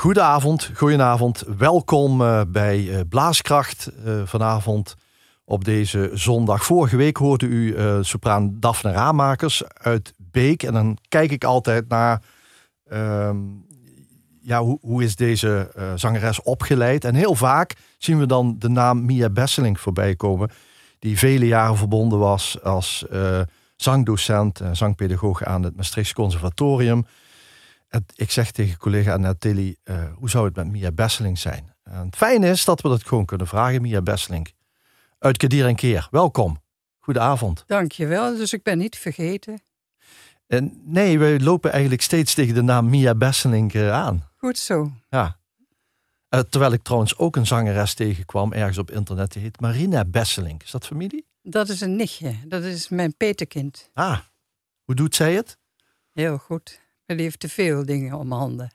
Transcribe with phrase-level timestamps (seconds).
[0.00, 1.44] Goedenavond, goedenavond.
[1.56, 4.94] Welkom uh, bij uh, Blaaskracht uh, vanavond
[5.44, 6.64] op deze zondag.
[6.64, 10.62] Vorige week hoorde u sopraan Daphne Ramakers uit Beek.
[10.62, 12.22] En dan kijk ik altijd naar
[12.88, 13.36] ehm,
[14.40, 17.04] ja, hoe, hoe is deze zangeres opgeleid.
[17.04, 20.50] En heel vaak zien we dan de naam Mia Besseling voorbij komen.
[20.98, 23.04] Die vele jaren verbonden was als
[23.76, 27.06] zangdocent en zangpedagoog aan het Maastrichts Conservatorium
[28.14, 31.74] ik zeg tegen collega Annette uh, hoe zou het met Mia Besseling zijn?
[31.82, 34.54] En het fijne is dat we dat gewoon kunnen vragen, Mia Besseling.
[35.18, 36.62] Uit Kadir en Keer, welkom.
[36.98, 37.64] Goedenavond.
[37.66, 39.60] Dankjewel, dus ik ben niet vergeten.
[40.46, 44.28] En nee, we lopen eigenlijk steeds tegen de naam Mia Besseling uh, aan.
[44.36, 44.92] Goed zo.
[45.08, 45.38] Ja.
[46.30, 50.62] Uh, terwijl ik trouwens ook een zangeres tegenkwam ergens op internet, die heet Marina Besseling.
[50.62, 51.26] Is dat familie?
[51.42, 53.90] Dat is een nichtje, dat is mijn peterkind.
[53.94, 54.18] Ah,
[54.84, 55.58] hoe doet zij het?
[56.12, 56.80] Heel goed.
[57.16, 58.70] Die heeft te veel dingen om handen.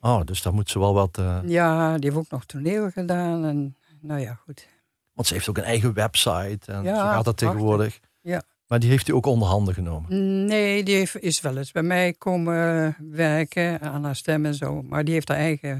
[0.00, 1.18] Oh, dus daar moet ze wel wat...
[1.18, 1.38] Uh...
[1.44, 3.44] Ja, die heeft ook nog toneel gedaan.
[3.44, 4.66] En nou ja, goed.
[5.12, 6.72] Want ze heeft ook een eigen website.
[6.72, 8.00] En ja, zo gaat dat tegenwoordig.
[8.20, 8.42] Ja.
[8.66, 10.44] Maar die heeft u ook onder handen genomen?
[10.44, 14.82] Nee, die heeft, is wel eens bij mij komen werken aan haar stem en zo.
[14.82, 15.78] Maar die heeft haar eigen...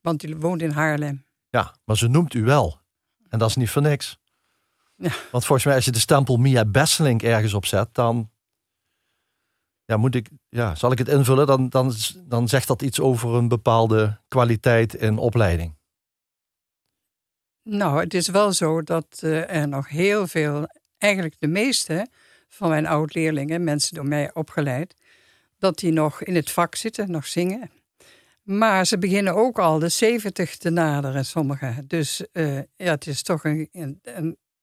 [0.00, 1.24] Want die woont in Haarlem.
[1.50, 2.78] Ja, maar ze noemt u wel.
[3.28, 4.18] En dat is niet voor niks.
[4.96, 5.10] Ja.
[5.30, 8.30] Want volgens mij als je de stempel Mia Besselink ergens opzet, dan
[9.92, 11.92] ja, moet ik, ja, zal ik het invullen, dan, dan,
[12.24, 15.74] dan zegt dat iets over een bepaalde kwaliteit in opleiding.
[17.62, 20.66] Nou, het is wel zo dat uh, er nog heel veel,
[20.98, 22.06] eigenlijk de meeste
[22.48, 24.94] van mijn oud-leerlingen, mensen door mij opgeleid,
[25.58, 27.70] dat die nog in het vak zitten, nog zingen.
[28.42, 31.84] Maar ze beginnen ook al de 70 te naderen, sommigen.
[31.86, 34.00] Dus uh, ja, het is toch een, een,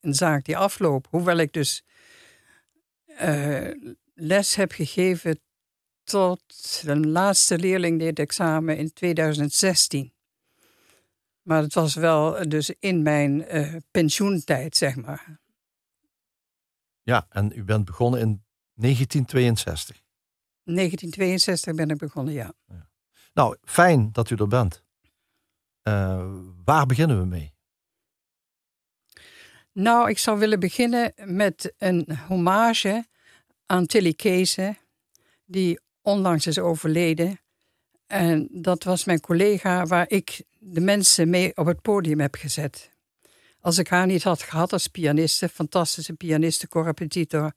[0.01, 1.07] een, zaak die afloopt.
[1.09, 1.83] Hoewel ik dus
[3.21, 3.67] uh,
[4.19, 5.39] les heb gegeven
[6.03, 6.41] tot
[6.83, 10.13] de laatste leerling deed examen in 2016.
[11.41, 15.39] Maar het was wel dus in mijn uh, pensioentijd, zeg maar.
[17.01, 18.43] Ja, en u bent begonnen in
[18.73, 20.01] 1962.
[20.63, 22.53] 1962 ben ik begonnen, ja.
[22.67, 22.89] ja.
[23.33, 24.83] Nou, fijn dat u er bent.
[25.83, 26.31] Uh,
[26.63, 27.53] waar beginnen we mee?
[29.71, 33.05] Nou, ik zou willen beginnen met een hommage
[33.69, 34.75] aan Tilly Keese,
[35.45, 37.39] die onlangs is overleden.
[38.07, 42.89] En dat was mijn collega waar ik de mensen mee op het podium heb gezet.
[43.61, 47.51] Als ik haar niet had gehad als pianiste, fantastische pianiste, correpetitor,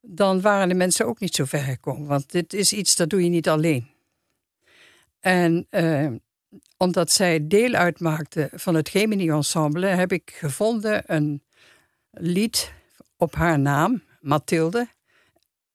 [0.00, 2.06] dan waren de mensen ook niet zo ver gekomen.
[2.06, 3.90] Want dit is iets dat doe je niet alleen.
[5.20, 6.10] En eh,
[6.76, 11.42] omdat zij deel uitmaakte van het Gemini Ensemble, heb ik gevonden een
[12.10, 12.72] lied
[13.16, 14.88] op haar naam, Mathilde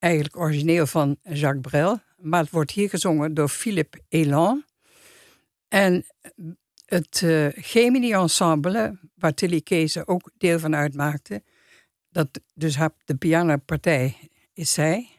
[0.05, 4.63] eigenlijk origineel van Jacques Brel, maar het wordt hier gezongen door Philippe Elan.
[5.67, 6.05] En
[6.85, 11.43] het uh, Gemini Ensemble, waar Tilly Keese ook deel van uitmaakte,
[12.09, 14.17] dat dus de pianopartij
[14.53, 15.09] is zij,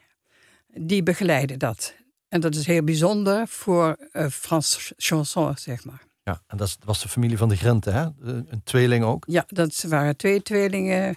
[0.66, 1.94] die begeleiden dat.
[2.28, 6.02] En dat is heel bijzonder voor uh, Frans chanson, zeg maar.
[6.22, 8.06] Ja, en dat was de familie van de Grente, hè?
[8.20, 9.24] Een tweeling ook?
[9.28, 11.16] Ja, dat waren twee tweelingen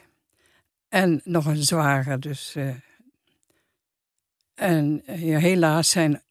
[0.87, 2.55] en nog een zware, dus...
[2.57, 2.75] Uh,
[4.59, 6.23] en eh, ja, helaas zijn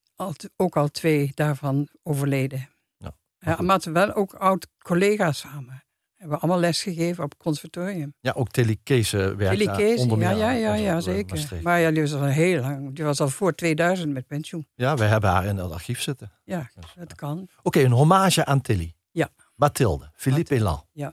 [0.57, 2.69] ook al twee daarvan overleden.
[2.97, 5.83] Ja, ja, maar wel ook oud-collega's samen.
[6.17, 8.15] Hebben allemaal lesgegeven op het conservatorium.
[8.21, 11.49] Ja, ook Tilly Kees werkte Kees, onder ja, ja, ja, ja, zeker.
[11.63, 12.95] Maar ja, die was al heel lang.
[12.95, 14.67] Die was al voor 2000 met pensioen.
[14.75, 16.33] Ja, wij hebben haar in het archief zitten.
[16.45, 17.49] Ja, dus, dat kan.
[17.63, 18.95] Oké, een hommage aan Tilly.
[19.11, 19.29] Ja.
[19.55, 20.85] Mathilde, Philippe Elan.
[20.93, 21.13] Ja.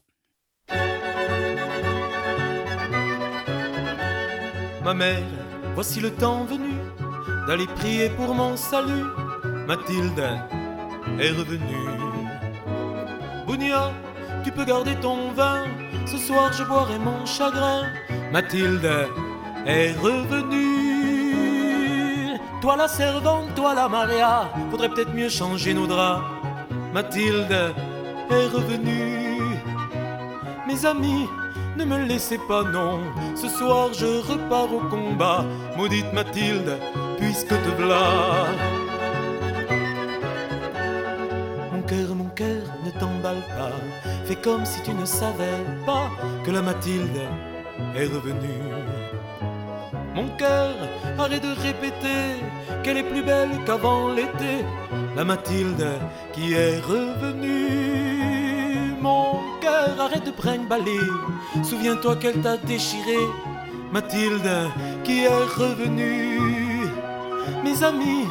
[4.84, 5.24] Ma mère,
[5.74, 6.85] voici le temps venu
[7.48, 9.06] d'aller prier pour mon salut.
[9.68, 10.24] Mathilde
[11.20, 11.90] est revenue.
[13.46, 13.92] Bounia,
[14.44, 15.64] tu peux garder ton vin.
[16.06, 17.84] Ce soir je boirai mon chagrin.
[18.32, 18.90] Mathilde
[19.66, 20.76] est revenue.
[22.62, 26.24] Toi la servante, toi la Maria, faudrait peut-être mieux changer nos draps.
[26.94, 27.52] Mathilde
[28.32, 29.60] est revenue.
[30.68, 31.28] Mes amis,
[31.78, 33.02] ne me laissez pas, non.
[33.36, 35.46] Ce soir je repars au combat.
[35.78, 36.80] Maudite Mathilde,
[37.26, 38.08] puisque te v'là.
[41.74, 43.76] Mon cœur, mon cœur, ne t'emballe pas.
[44.26, 46.08] Fais comme si tu ne savais pas
[46.44, 47.20] que la Mathilde
[48.00, 48.66] est revenue.
[50.18, 50.76] Mon cœur,
[51.18, 52.24] arrête de répéter
[52.84, 54.54] qu'elle est plus belle qu'avant l'été.
[55.18, 55.88] La Mathilde
[56.34, 58.26] qui est revenue.
[59.02, 59.28] Mon
[59.64, 61.08] cœur, arrête de brinque-baller.
[61.70, 63.22] Souviens-toi qu'elle t'a déchiré.
[63.92, 64.52] Mathilde
[65.04, 66.45] qui est revenue
[67.64, 68.26] mes amis,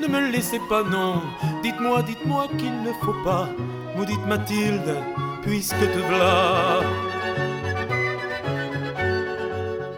[0.00, 1.22] ne me laissez pas, non,
[1.62, 3.48] Dites-moi, dites-moi qu'il ne faut pas,
[3.96, 4.96] maudite Mathilde,
[5.42, 6.80] puisque te voilà.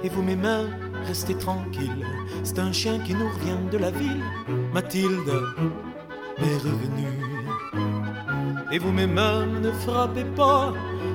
[0.03, 0.67] Et vous, mes mains,
[1.07, 2.07] restez tranquilles,
[2.43, 4.25] c'est un chien qui nous revient de la ville.
[4.75, 5.33] Mathilde
[6.39, 7.23] est revenue.
[8.73, 10.73] Et vous, mes mains, ne frappez pas,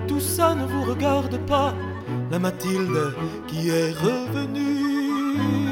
[0.07, 1.73] tout ça ne vous regarde pas.
[2.31, 3.13] La Mathilde
[3.47, 5.66] qui est revenue.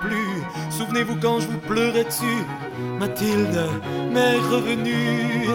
[0.00, 0.42] Plus.
[0.70, 2.44] Souvenez-vous quand je vous pleurais dessus.
[2.98, 3.60] Mathilde
[4.12, 5.48] m'est revenue.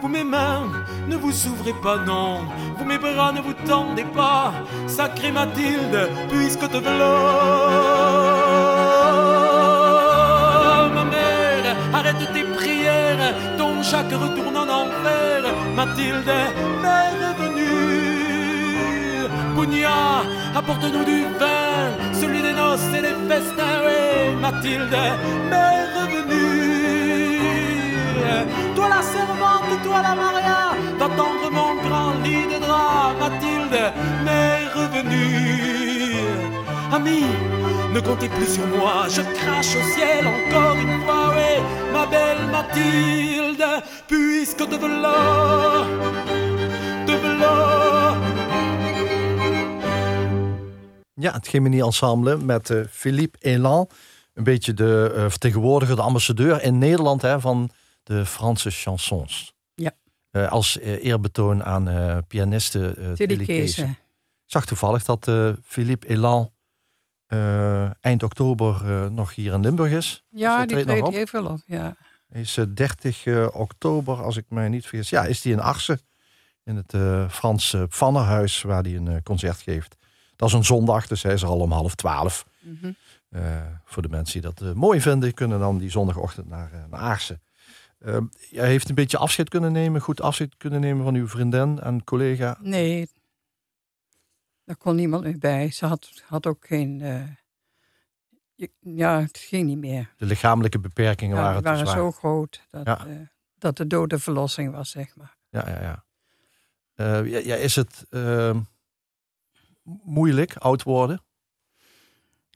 [0.00, 0.68] Vous, mes mains,
[1.08, 2.40] ne vous ouvrez pas, non.
[2.76, 4.52] Vous, mes bras, ne vous tendez pas.
[4.86, 7.14] Sacrée Mathilde, puisque te voilà.
[10.94, 13.34] Ma mère, arrête tes prières.
[13.56, 15.42] Ton chaque retourne en enfer.
[15.74, 16.32] Mathilde
[16.82, 17.74] m'est revenue.
[19.54, 20.22] Pugna,
[20.54, 21.64] apporte-nous du vin.
[22.12, 23.80] Celui des noces et des festins.
[23.84, 24.96] Oui, Mathilde
[25.50, 26.54] m'est revenue.
[28.74, 30.60] Toi la servante, toi la Maria,
[30.98, 33.92] d'attendre mon grand lit de drap, Mathilde
[34.24, 36.16] m'est revenue.
[36.92, 37.24] Ami,
[37.92, 41.62] ne comptez plus sur moi, je crache au ciel encore une fois, oui,
[41.92, 43.64] ma belle Mathilde,
[44.06, 45.84] puisque de voilà,
[51.24, 53.88] Ja, het Gemini Ensemble met eh, Philippe Elan.
[54.34, 57.70] Een beetje de eh, vertegenwoordiger, de ambassadeur in Nederland hè, van
[58.02, 59.54] de Franse chansons.
[59.74, 59.92] Ja.
[60.30, 63.42] Eh, als eerbetoon aan pianiste eh Tilly.
[63.42, 63.96] Ik
[64.44, 65.30] zag toevallig dat
[65.62, 66.52] Philippe Elan
[68.00, 68.82] eind oktober
[69.12, 70.24] nog hier in Limburg is.
[70.30, 71.12] Ja, die treedt treedt op.
[71.12, 71.60] heel veel op.
[71.66, 71.96] Ja.
[72.28, 75.08] Is eh, 30 eh, oktober, als ik mij niet vergis.
[75.10, 76.00] Ja, is hij in Arsen.
[76.64, 76.94] In het
[77.32, 79.96] Franse Pfannerhuis, waar hij een concert geeft.
[80.36, 82.46] Dat is een zondag, dus hij is er al om half twaalf.
[82.60, 82.92] Mhm.
[83.28, 86.78] Eh, voor de mensen die dat eh, mooi vinden, kunnen dan die zondagochtend naar, eh,
[86.90, 87.42] naar Aarsen.
[87.98, 88.18] Eh,
[88.50, 92.04] jij heeft een beetje afscheid kunnen nemen, goed afscheid kunnen nemen van uw vriendin en
[92.04, 92.56] collega.
[92.60, 93.08] Nee,
[94.64, 95.70] daar kon niemand meer bij.
[95.70, 96.98] Ze had, had ook geen.
[98.80, 100.14] ja, het ging niet meer.
[100.16, 103.06] De lichamelijke beperkingen Ja, waren waren zo groot dat, Ja.
[103.58, 105.36] dat de dode verlossing was, zeg maar.
[105.48, 106.04] Ja, ja, ja.
[106.94, 108.56] Eh, ja, ja, is het eh,
[110.04, 111.22] moeilijk, oud worden?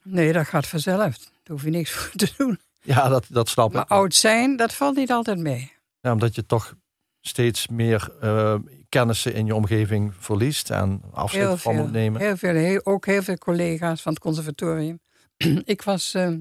[0.02, 1.16] Nee, dat gaat vanzelf.
[1.18, 2.58] Daar hoef je niks voor te doen.
[2.82, 3.90] Ja, dat, dat snap Maar ik.
[3.90, 5.72] oud zijn, dat valt niet altijd mee.
[6.00, 6.74] Ja, omdat je toch
[7.20, 8.54] steeds meer eh,
[8.88, 12.20] kennissen in je omgeving verliest en afscheid van moet nemen.
[12.20, 15.00] Heel veel heel, ook heel veel collega's van het conservatorium.
[15.64, 16.14] ik was.
[16.14, 16.40] ehm,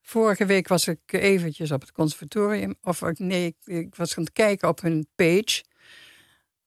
[0.00, 2.74] vorige week was ik eventjes op het conservatorium.
[2.82, 5.64] Of nee, ik, ik was gaan kijken op hun page.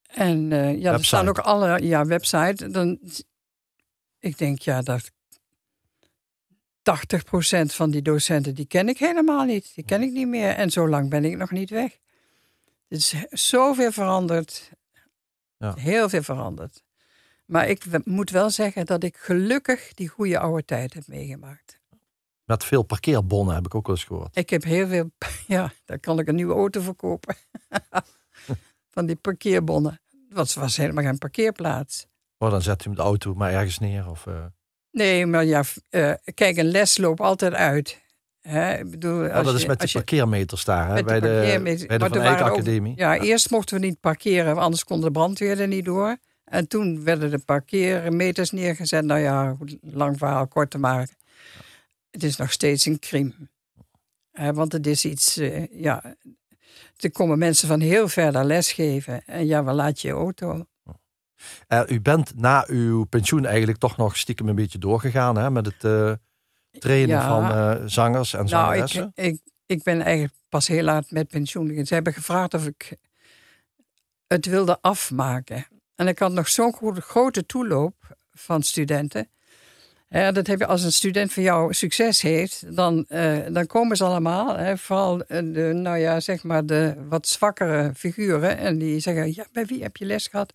[0.07, 1.83] En eh, ja, er staan ook alle.
[1.85, 2.69] Ja, website.
[2.69, 2.99] Dan,
[4.25, 5.11] ik denk, ja, dat.
[5.11, 5.13] 80%
[7.65, 9.71] van die docenten, die ken ik helemaal niet.
[9.75, 10.49] Die ken ik niet meer.
[10.49, 11.97] En zo lang ben ik nog niet weg.
[12.87, 14.71] Het is zoveel veranderd.
[15.57, 15.73] Ja.
[15.73, 16.83] Heel veel veranderd.
[17.45, 21.79] Maar ik moet wel zeggen dat ik gelukkig die goede oude tijd heb meegemaakt.
[22.43, 24.37] Met veel parkeerbonnen heb ik ook wel eens gehoord.
[24.37, 25.11] Ik heb heel veel...
[25.47, 27.35] Ja, daar kan ik een nieuwe auto verkopen.
[28.93, 30.01] Van die parkeerbonnen.
[30.27, 32.07] Het was, was helemaal geen parkeerplaats.
[32.45, 34.09] Oh, dan zet je hem de auto maar ergens neer.
[34.09, 34.45] Of, eh,
[34.91, 38.01] Nee, maar ja, eh, kijk, een les loopt altijd uit.
[38.41, 38.77] Hè?
[38.77, 41.03] Ik bedoel, oh, als dat is met de als je- parkeermeters daar, hè?
[41.03, 42.93] bij, de, parkeermeter- bij de Van Eyck Academie.
[42.95, 46.17] Ja, eerst mochten we niet parkeren, anders kon de brandweer er niet door.
[46.43, 49.03] En toen werden de parkeermeters neergezet.
[49.05, 51.15] Nou ja, lang verhaal kort te maken.
[52.11, 53.33] Het is nog steeds een crime.
[54.53, 56.15] Want het is iets, eh, ja...
[56.95, 59.23] Er komen mensen van heel ver daar lesgeven.
[59.25, 60.65] En ja, waar laat je je auto?
[61.67, 65.51] Eh, u bent na uw pensioen eigenlijk toch nog stiekem een beetje doorgegaan hè?
[65.51, 66.11] met het eh,
[66.79, 67.27] trainen Ja.
[67.27, 69.11] van eh, zangers en Nou, zangeressen.
[69.15, 71.67] ik, ik, ik ben eigenlijk pas heel laat met pensioen.
[71.67, 71.85] gegaan.
[71.85, 72.97] Ze hebben gevraagd of ik
[74.27, 75.67] het wilde afmaken.
[75.95, 79.29] En ik had nog zo'n gro- grote toeloop van studenten.
[80.09, 83.05] Ja, dat heb je als een student van jou succes heeft, dan,
[83.51, 84.57] dan komen ze allemaal.
[84.57, 88.57] Hè, vooral de, nou ja, zeg maar de wat zwakkere figuren.
[88.57, 90.53] En die zeggen, ja, bij wie heb je les gehad?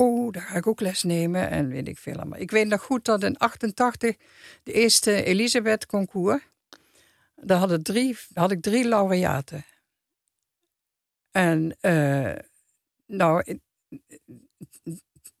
[0.00, 1.50] Oh, daar ga ik ook les nemen.
[1.50, 2.38] En weet ik veel allemaal.
[2.38, 4.16] Ik weet nog goed dat in 88
[4.62, 6.42] de eerste Elisabeth concours.
[7.34, 9.64] Daar hadden drie, had ik drie laureaten.
[11.30, 12.34] En eh,
[13.06, 13.58] nou,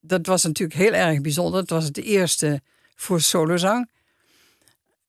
[0.00, 1.60] dat was natuurlijk heel erg bijzonder.
[1.60, 2.60] Het was het eerste
[2.94, 3.90] voor solozang.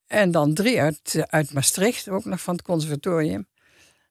[0.07, 3.47] En dan drie uit, uit Maastricht, ook nog van het conservatorium.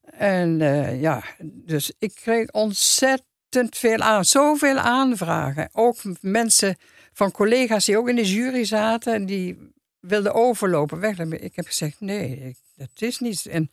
[0.03, 3.28] En eh, ja, dus ik kreeg ontzettend
[3.71, 5.69] veel aan, zoveel aanvragen.
[5.73, 6.77] Ook mensen
[7.13, 11.19] van collega's die ook in de jury zaten, die wilde overlopen, weg.
[11.19, 13.47] Ik heb gezegd, nee, dat is niet.
[13.47, 13.71] En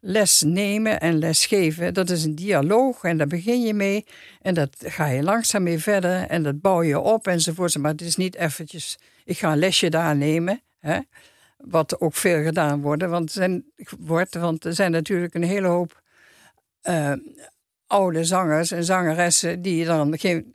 [0.00, 4.06] les nemen en les geven, dat is een dialoog en daar begin je mee.
[4.42, 7.78] En dat ga je langzaam mee verder en dat bouw je op enzovoort.
[7.78, 10.62] Maar het is niet eventjes, ik ga een lesje daar nemen.
[10.78, 10.98] Hè?
[11.56, 13.64] Wat ook veel gedaan wordt, want, zijn,
[13.98, 16.02] wordt, want er zijn natuurlijk een hele hoop
[16.82, 17.12] uh,
[17.86, 20.06] oude zangers en zangeressen die dan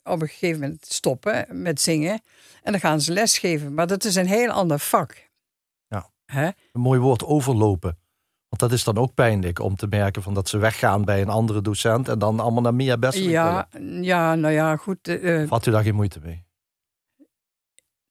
[0.03, 2.21] op een gegeven moment stoppen met zingen.
[2.63, 3.73] En dan gaan ze lesgeven.
[3.73, 5.29] Maar dat is een heel ander vak.
[5.87, 6.53] Ja.
[6.71, 7.97] Een mooi woord, overlopen.
[8.49, 11.29] Want dat is dan ook pijnlijk om te merken van dat ze weggaan bij een
[11.29, 13.17] andere docent en dan allemaal naar Mia Best.
[13.17, 13.67] Ja,
[14.01, 15.07] ja, nou ja, goed.
[15.07, 16.45] Uh, Had u daar geen moeite mee?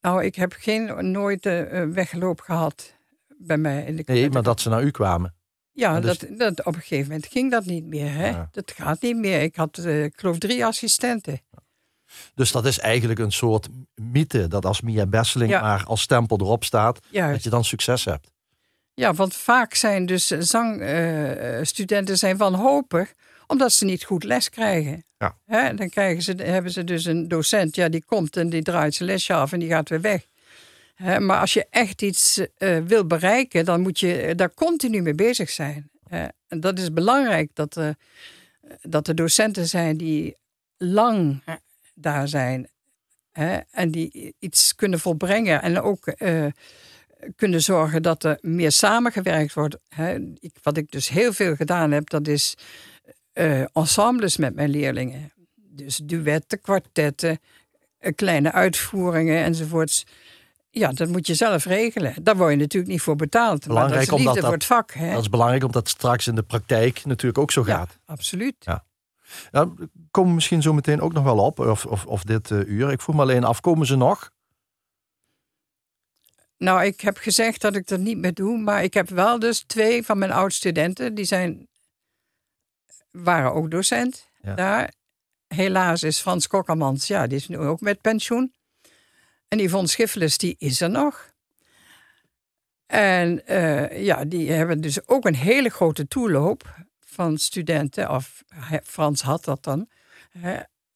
[0.00, 2.95] Nou, ik heb geen, nooit uh, weggeloop gehad
[3.39, 3.85] bij mij.
[3.85, 5.35] In de nee, maar dat ze naar u kwamen.
[5.73, 6.19] Ja, dus...
[6.19, 8.12] dat, dat, op een gegeven moment ging dat niet meer.
[8.12, 8.43] Hè?
[8.50, 9.43] Dat gaat niet meer.
[9.43, 11.41] Ik had, uh, ik geloof, drie assistenten.
[12.35, 16.65] Dus dat is eigenlijk een soort mythe dat als Mia Besseling maar als stempel erop
[16.65, 18.31] staat, dat je dan succes hebt.
[18.95, 23.15] Ja, want vaak zijn dus zangstudenten uh, zijn wanhopig
[23.47, 25.05] omdat ze niet goed les krijgen.
[25.19, 25.37] Ja.
[25.47, 25.75] Hè?
[25.75, 29.09] Dan krijgen ze, hebben ze dus een docent, ja, die komt en die draait zijn
[29.09, 30.27] lesje af en die gaat weer weg.
[31.00, 35.50] Maar als je echt iets uh, wil bereiken, dan moet je daar continu mee bezig
[35.50, 35.90] zijn.
[36.09, 36.26] Hè?
[36.49, 37.88] En dat is belangrijk dat, uh,
[38.83, 40.37] dat er docenten zijn die
[40.76, 41.42] lang
[41.95, 42.69] daar zijn
[43.71, 46.14] en die iets kunnen volbrengen en ook
[47.37, 49.76] kunnen zorgen dat er meer samengewerkt wordt.
[50.38, 52.57] Ik, wat ik dus heel veel gedaan heb, dat is
[53.73, 55.33] ensembles met mijn leerlingen.
[55.54, 57.38] Dus duetten, kwartetten,
[58.14, 60.07] kleine uitvoeringen enzovoorts.
[60.71, 62.15] Ja, dat moet je zelf regelen.
[62.23, 63.67] Daar word je natuurlijk niet voor betaald.
[63.67, 64.93] Belangrijk maar dat is liefde voor het vak.
[64.93, 65.12] Hè?
[65.12, 67.91] Dat is belangrijk omdat het straks in de praktijk natuurlijk ook zo gaat.
[67.91, 68.55] Ja, absoluut.
[68.59, 68.85] Ja.
[69.50, 72.91] Nou, komen misschien zo meteen ook nog wel op, of, of, of dit uh, uur.
[72.91, 74.31] Ik voel me alleen af, komen ze nog?
[76.57, 79.61] Nou, ik heb gezegd dat ik dat niet meer doe, maar ik heb wel dus
[79.61, 81.69] twee van mijn oud-studenten, die zijn,
[83.11, 84.93] waren ook docent daar.
[85.47, 88.53] Helaas is Frans Kokkermans, ja, die is nu ook met pensioen.
[89.50, 91.33] En Yvonne Schiffelis, die is er nog.
[92.87, 98.45] En uh, ja, die hebben dus ook een hele grote toeloop van studenten, of
[98.85, 99.88] Frans had dat dan.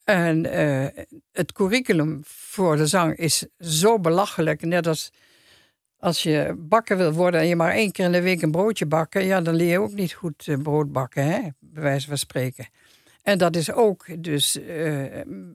[0.04, 0.86] En uh,
[1.32, 5.10] het curriculum voor de zang is zo belachelijk, net als
[5.98, 8.86] als je bakken wil worden en je maar één keer in de week een broodje
[8.86, 11.40] bakken, ja, dan leer je ook niet goed eh, brood bakken, hè?
[11.58, 12.68] bij wijze van spreken.
[13.22, 14.58] En dat is ook dus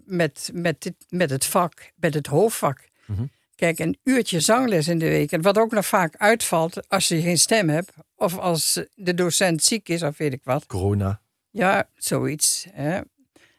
[0.06, 2.89] met, met, dit, met het vak, met het hoofdvak.
[3.10, 3.26] Mhm.
[3.56, 5.32] Kijk, een uurtje zangles in de week.
[5.32, 7.92] En wat ook nog vaak uitvalt als je geen stem hebt.
[8.16, 10.66] Of als de docent ziek is of weet ik wat.
[10.66, 11.22] Corona.
[11.50, 12.68] Ja, zoiets.
[12.72, 13.00] Hè.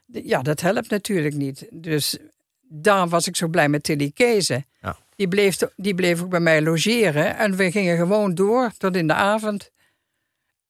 [0.06, 1.66] Ja, dat helpt natuurlijk niet.
[1.70, 2.16] Dus
[2.60, 4.66] daarom was ik zo blij met Tilly Kezen.
[4.80, 4.96] Ja.
[5.16, 7.36] Die bleef, die bleef ook bij mij logeren.
[7.36, 9.70] En we gingen gewoon door tot in de avond.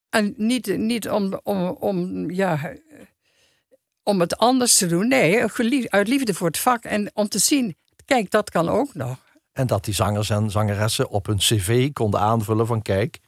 [0.09, 2.73] En niet, niet om, om, om, ja,
[4.03, 5.09] om het anders te doen.
[5.09, 5.45] Nee,
[5.89, 6.85] uit liefde voor het vak.
[6.85, 7.77] En om te zien,
[8.15, 9.19] kijk, dat kan ook nog.
[9.53, 12.83] En dat die zangers en zangeressen op hun cv konden aanvullen van...
[12.83, 13.19] kijk,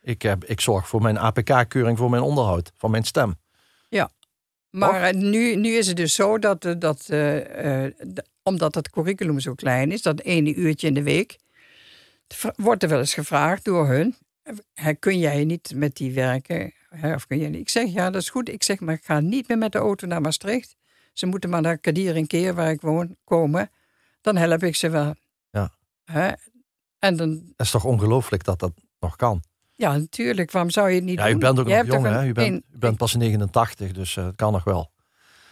[0.00, 3.34] ik, heb, ik zorg voor mijn APK-keuring voor mijn onderhoud van mijn stem.
[3.88, 4.10] Ja,
[4.70, 7.86] maar nu, nu is het dus zo dat, eh, dat uh,
[8.42, 11.38] omdat het curriculum zo klein is, dat ene uurtje in de week,
[12.56, 14.14] wordt er wel eens gevraagd door hun:
[14.98, 16.72] kun jij niet met die werken?
[17.02, 17.60] Of kun je niet?
[17.60, 18.48] Ik zeg ja, dat is goed.
[18.48, 20.76] Ik zeg maar, ik ga niet meer met de auto naar Maastricht.
[21.12, 23.70] Ze moeten maar naar Kadir een keer waar ik woon komen.
[24.22, 25.14] Dan help ik ze wel.
[25.50, 25.70] Ja.
[26.98, 29.42] En dan, dat is toch ongelooflijk dat dat nog kan?
[29.72, 30.50] Ja, natuurlijk.
[30.50, 31.34] Waarom zou je het niet ja, doen?
[31.34, 32.26] U bent ook nog jong, hè?
[32.26, 34.90] U bent, u bent pas 89, dus uh, het kan nog wel.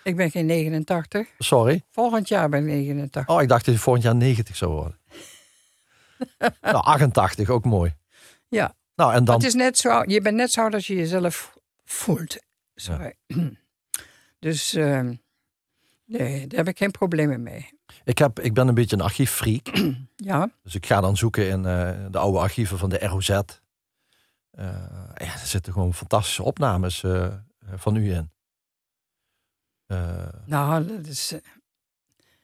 [0.02, 1.28] Ik ben geen 89.
[1.38, 1.84] Sorry?
[1.90, 3.28] Volgend jaar ben ik 89.
[3.28, 4.98] Oh, ik dacht dat je volgend jaar 90 zou worden.
[6.60, 7.94] nou, 88, ook mooi.
[8.48, 8.74] Ja.
[8.94, 9.34] Nou, en dan...
[9.34, 12.38] Het is net zo, je bent net zo als je jezelf voelt.
[12.74, 13.14] Sorry.
[14.38, 15.08] Dus uh,
[16.04, 17.79] nee, daar heb ik geen problemen mee.
[18.04, 19.66] Ik, heb, ik ben een beetje een archieffreak.
[20.16, 20.50] ja.
[20.62, 23.28] Dus ik ga dan zoeken in uh, de oude archieven van de ROZ.
[23.28, 23.40] Uh,
[25.14, 27.34] ja, er zitten gewoon fantastische opnames uh,
[27.74, 28.30] van u in.
[30.44, 31.34] Nou, dat is.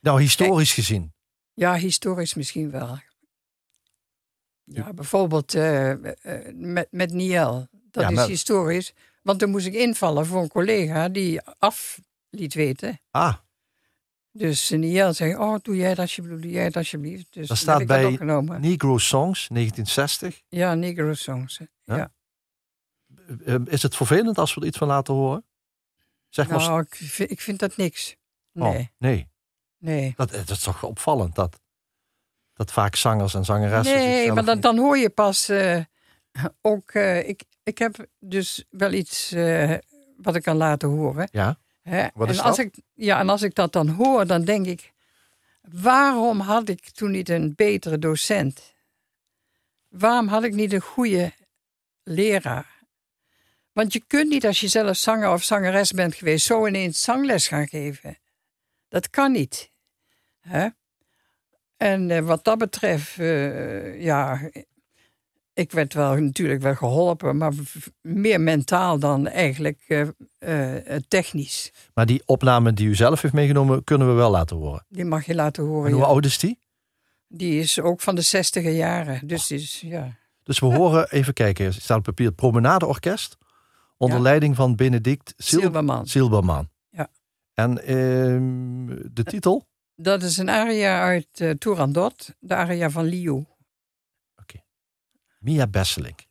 [0.01, 1.13] Nou, historisch kijk, gezien.
[1.55, 2.99] Ja, historisch misschien wel.
[4.65, 5.53] Ja, bijvoorbeeld
[6.55, 7.67] met, met Niel.
[7.91, 8.27] Dat ja, is maar...
[8.29, 8.93] historisch.
[9.23, 13.01] Want toen moest ik invallen voor een collega die af liet weten.
[13.11, 13.35] Ah.
[14.37, 17.26] Dus Niel zei, oh, doe jij dat alsjeblieft, doe jij dat alsjeblieft.
[17.31, 20.43] Dus dat staat bij dat Negro Songs, 1960.
[20.49, 21.97] Ja, Negro Songs, ja.
[21.97, 22.11] ja.
[23.64, 25.45] Is het vervelend als we er iets van laten horen?
[26.28, 26.59] Zeg maar...
[26.59, 28.16] Nou, ik vind, ik vind dat niks.
[28.52, 28.78] Nee.
[28.78, 29.28] Oh, nee.
[29.78, 30.12] Nee.
[30.16, 31.61] Dat, dat is toch opvallend, dat...
[32.52, 33.97] Dat vaak zangers en zangeressen.
[33.97, 35.81] Nee, maar dan, dan hoor je pas eh,
[36.61, 36.90] ook.
[36.90, 39.75] eh, ik, ik heb dus wel iets eh,
[40.16, 41.28] wat ik kan laten horen.
[41.33, 42.07] Ja, Hè?
[42.14, 42.66] Wat is en als dat?
[42.66, 44.93] Ik, ja, en als ik dat dan hoor, dan denk ik:
[45.61, 48.75] waarom had ik toen niet een betere docent?
[49.88, 51.33] Waarom had ik niet een goede
[52.02, 52.75] leraar?
[53.73, 57.49] Want je kunt niet als je zelf zanger of zangeres bent geweest, zo ineens zangles
[57.49, 58.19] gaan geven.
[58.88, 59.71] Dat kan niet.
[60.40, 60.69] Hè?
[61.76, 64.50] En eh, wat dat betreft, eh, ja,
[65.57, 67.53] ik werd wel natuurlijk wel geholpen, maar
[68.01, 69.81] meer mentaal dan eigenlijk
[70.39, 71.73] eh, eh, technisch.
[71.95, 74.85] maar die opname die u zelf heeft meegenomen, kunnen we wel laten horen.
[74.89, 75.87] Die mag je laten horen.
[75.87, 76.09] En hoe ja.
[76.09, 76.61] oud is die?
[77.29, 79.27] Die is ook van de zestiger jaren.
[79.27, 80.17] Dus is, ja.
[80.43, 83.37] Dus we horen, even kijken, er staat op papier, het Promenadeorkest.
[83.97, 84.23] Onder Ja.
[84.23, 86.07] leiding van Benedict Sil Silberman.
[86.07, 86.69] Silberman.
[86.91, 87.09] Ja.
[87.55, 89.67] En ehm, de titel?
[89.95, 93.45] Dat is een aria uit Turandot, de aria van Liu.
[95.47, 96.26] Mia Besselink.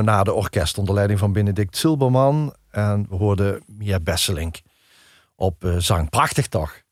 [0.00, 2.54] Promenade Orkest onder leiding van Benedict Silberman.
[2.70, 4.60] En we hoorden Mia Besselink
[5.34, 6.10] op eh, zang.
[6.10, 6.82] Prachtig toch?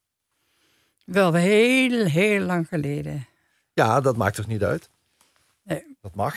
[1.05, 3.27] Wel heel, heel lang geleden.
[3.73, 4.91] Ja, dat maakt toch niet uit?
[5.63, 5.97] Nee.
[6.01, 6.37] Dat mag.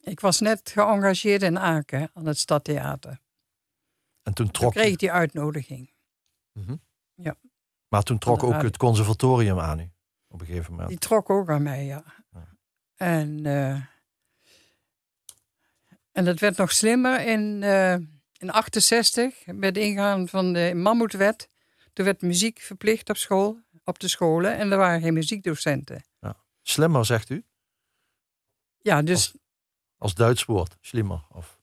[0.00, 3.20] Ik was net geëngageerd in Aken aan het Stadtheater.
[4.22, 5.90] En toen Toen trok, kreeg ik die uitnodiging.
[7.88, 9.90] maar toen trok ook het conservatorium aan u.
[10.28, 10.88] Op een gegeven moment.
[10.88, 12.04] Die trok ook aan mij, ja.
[12.32, 12.46] Ja.
[12.96, 13.93] En, eh,
[16.14, 17.96] en dat werd nog slimmer in, eh
[18.38, 21.48] in 68, met de ingaan van de Mammoetwet.
[21.92, 24.56] Toen werd muziek verplicht op school, op de scholen.
[24.56, 26.04] En er waren geen muziekdocenten.
[26.62, 27.44] Slimmer, zegt u?
[28.78, 29.34] Ja, dus
[29.98, 30.76] Als Duits woord.
[30.80, 31.22] Slimmer.
[31.32, 31.58] Of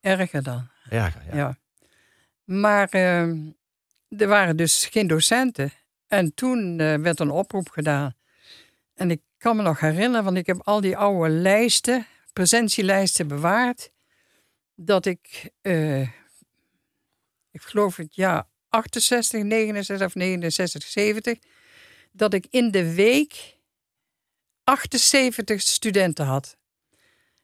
[0.00, 0.68] erger dan.
[0.90, 1.22] erger.
[1.26, 1.36] Ja.
[1.36, 1.58] Ja.
[2.44, 3.20] Maar eh,
[4.08, 5.72] er waren dus geen docenten.
[6.06, 8.14] En toen eh, werd een oproep gedaan.
[8.94, 13.90] En ik kan me nog herinneren, want ik heb al die oude lijsten, presentielijsten bewaard.
[14.74, 16.00] Dat ik, eh,
[17.50, 21.38] ik geloof het jaar 68, 69 of 69, 70,
[22.12, 23.56] dat ik in de week
[24.64, 26.56] 78 studenten had.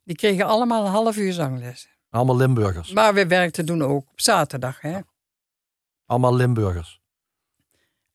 [0.05, 1.89] Die kregen allemaal een half uur zangles.
[2.11, 2.93] Allemaal Limburgers.
[2.93, 4.81] Maar we werkten toen ook op zaterdag.
[4.81, 5.01] Hè?
[6.07, 7.01] Allemaal Limburgers.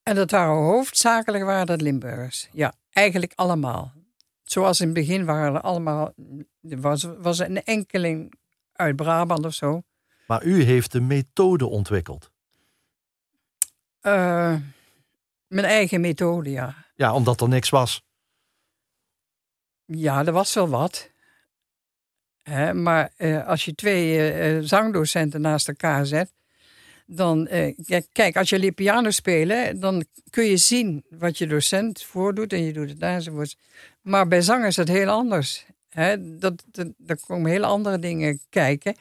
[0.03, 2.47] En dat waren hoofdzakelijk waren dat Limburgers.
[2.51, 2.73] Ja.
[2.91, 3.96] eigenlijk allemaal.
[4.49, 6.13] Zoals in het begin waren er allemaal,
[6.61, 8.33] er was, was een enkeling
[8.73, 9.83] uit Brabant of zo.
[10.27, 12.31] Maar u heeft de methode ontwikkeld.
[14.01, 14.55] Uh,
[15.47, 16.75] mijn eigen methode, ja.
[16.95, 18.03] Ja, omdat er niks was.
[19.85, 21.09] Ja, er was wel wat.
[22.43, 26.33] Hè, maar uh, als je twee uh, zangdocenten naast elkaar zet,
[27.05, 27.47] dan,
[28.11, 32.73] kijk, als jullie piano spelen, dan kun je zien wat je docent voordoet en je
[32.73, 33.57] doet het enzovoorts.
[34.07, 35.65] Maar bij zang is het heel anders.
[35.89, 36.37] Hè?
[36.37, 38.95] Dat, dat, daar komen hele andere dingen kijken.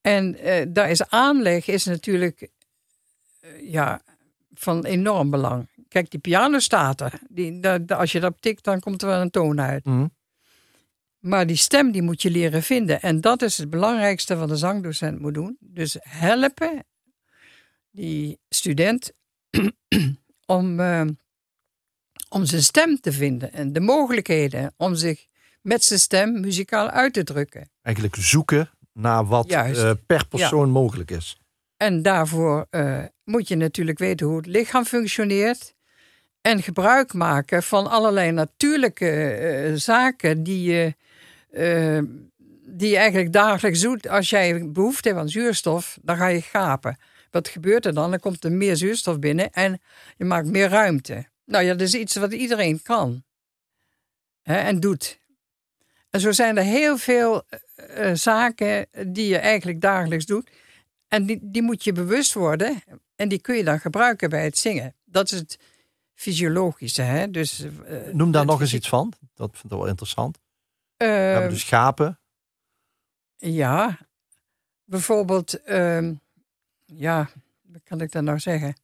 [0.00, 0.36] En
[0.72, 2.50] daar is aanleg is natuurlijk
[3.60, 4.02] ja,
[4.54, 5.68] van enorm belang.
[5.88, 7.20] Kijk, die piano staat er.
[7.28, 9.84] Die, als je dat tikt, dan komt er wel een toon uit.
[9.84, 10.06] Mhm.
[11.18, 13.00] Maar die stem die moet je leren vinden.
[13.00, 15.56] En dat is het belangrijkste wat de zangdocent moet doen.
[15.60, 16.84] Dus helpen
[17.90, 19.12] die student
[20.46, 21.02] om, uh,
[22.32, 23.52] om zijn stem te vinden.
[23.52, 25.26] En de mogelijkheden om zich
[25.62, 27.70] met zijn stem muzikaal uit te drukken.
[27.82, 31.40] Eigenlijk zoeken naar wat uh, per persoon mogelijk is.
[31.76, 35.74] En daarvoor uh, moet je natuurlijk weten hoe het lichaam functioneert.
[36.40, 39.38] En gebruik maken van allerlei natuurlijke
[39.70, 40.94] uh, zaken die je,
[42.66, 44.08] die je eigenlijk dagelijks doet.
[44.08, 46.98] Als jij behoefte hebt aan zuurstof, dan ga je gapen.
[47.30, 48.10] Wat gebeurt er dan?
[48.10, 49.80] Dan komt er meer zuurstof binnen en
[50.16, 51.30] je maakt meer ruimte.
[51.52, 53.24] Nou ja, dat is iets wat iedereen kan
[54.42, 55.18] hè, en doet.
[56.10, 57.42] En zo zijn er heel veel
[57.76, 60.50] uh, zaken die je eigenlijk dagelijks doet.
[61.08, 62.82] En die, die moet je bewust worden
[63.16, 64.94] en die kun je dan gebruiken bij het zingen.
[65.04, 65.58] Dat is het
[66.14, 67.02] fysiologische.
[67.02, 67.30] Hè?
[67.30, 69.12] Dus, uh, Noem daar nog eens iets van.
[69.34, 70.36] Dat vind ik wel interessant.
[70.36, 72.18] Uh, We hebben dus schapen.
[73.36, 73.98] Ja,
[74.84, 76.10] bijvoorbeeld, uh,
[76.84, 77.30] ja,
[77.62, 78.74] wat kan ik dan nou zeggen?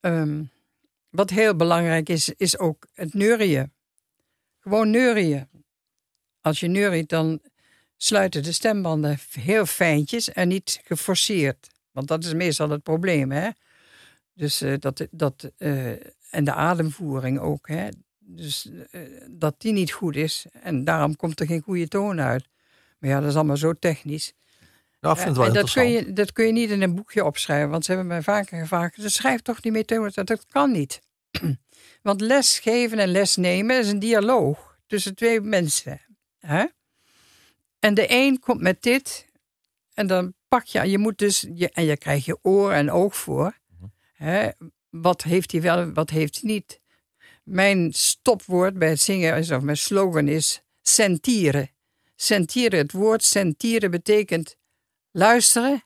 [0.00, 0.52] Um,
[1.14, 3.72] wat heel belangrijk is, is ook het neurien.
[4.60, 5.48] Gewoon neurien.
[6.40, 7.40] Als je neuriet, dan
[7.96, 11.70] sluiten de stembanden heel fijntjes en niet geforceerd.
[11.90, 13.32] Want dat is meestal het probleem.
[13.32, 13.50] Hè?
[14.32, 15.90] Dus uh, dat, dat, uh,
[16.30, 17.68] en de ademvoering ook.
[17.68, 17.88] Hè?
[18.18, 19.00] Dus uh,
[19.30, 20.46] dat die niet goed is.
[20.52, 22.48] En daarom komt er geen goede toon uit.
[22.98, 24.32] Maar ja, dat is allemaal zo technisch.
[25.12, 27.70] Vind wel en dat kun, je, dat kun je niet in een boekje opschrijven.
[27.70, 30.10] Want ze hebben mij vaker gevraagd: dus schrijf toch die methode.
[30.14, 31.00] Dat, dat kan niet.
[32.02, 36.00] want lesgeven en lesnemen is een dialoog tussen twee mensen.
[36.38, 36.64] Hè?
[37.78, 39.26] En de een komt met dit.
[39.94, 43.16] En dan pak je, je moet dus, je, en je krijgt je oor en oog
[43.16, 43.58] voor.
[43.68, 43.88] Mhm.
[44.12, 44.48] Hè,
[44.90, 46.80] wat heeft hij wel, wat heeft hij niet.
[47.42, 51.70] Mijn stopwoord bij het zingen, is, of mijn slogan is sentieren.
[52.16, 54.56] Sentieren, het woord sentieren betekent
[55.14, 55.82] luisteren.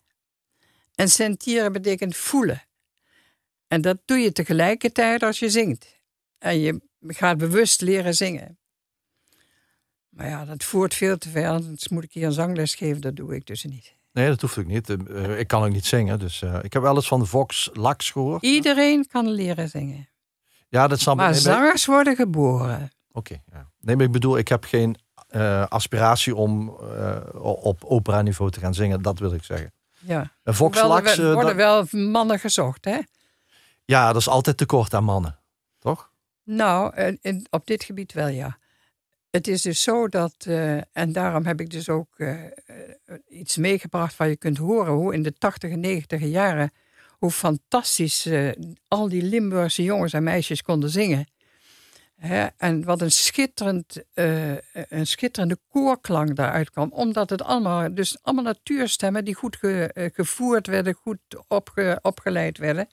[0.94, 2.62] En sentieren betekent voelen.
[3.68, 6.00] En dat doe je tegelijkertijd als je zingt.
[6.38, 8.58] En je gaat bewust leren zingen.
[10.08, 11.48] Maar ja, dat voert veel te ver.
[11.48, 13.96] Anders moet ik hier een zangles geven, dat doe ik dus niet.
[14.12, 14.88] Nee, dat hoeft ik niet.
[14.88, 16.18] Uh, ik kan ook niet zingen.
[16.18, 18.42] Dus uh, ik heb wel eens van Vox Lax gehoord.
[18.42, 20.08] Iedereen kan leren zingen.
[20.68, 22.90] Ja, dat zal Maar nee, zangers worden geboren.
[23.12, 23.18] Oké.
[23.18, 23.70] Okay, ja.
[23.80, 24.96] Nee, maar ik bedoel, ik heb geen
[25.30, 26.68] uh, aspiratie om
[27.40, 29.02] op opera niveau te gaan zingen.
[29.02, 29.72] Dat wil ik zeggen.
[29.98, 30.32] Ja.
[30.42, 30.54] Er
[31.34, 32.98] worden wel mannen gezocht, hè?
[33.84, 35.38] Ja, dat is altijd tekort aan mannen.
[35.78, 36.10] Toch?
[36.44, 38.58] Nou, in, op dit gebied wel, ja.
[39.30, 42.16] Het is dus zo dat, uh, en daarom heb ik dus ook
[43.28, 46.72] iets meegebracht waar je kunt horen hoe in de 80 en 90 jaren,
[47.10, 48.28] hoe fantastisch
[48.88, 51.26] al die Limburgse jongens en meisjes konden zingen.
[52.56, 54.02] En wat een, schitterend,
[54.88, 56.92] een schitterende koorklank daaruit kwam.
[56.92, 62.88] Omdat het allemaal, dus allemaal natuurstemmen die goed ge, gevoerd werden, goed opge, opgeleid werden.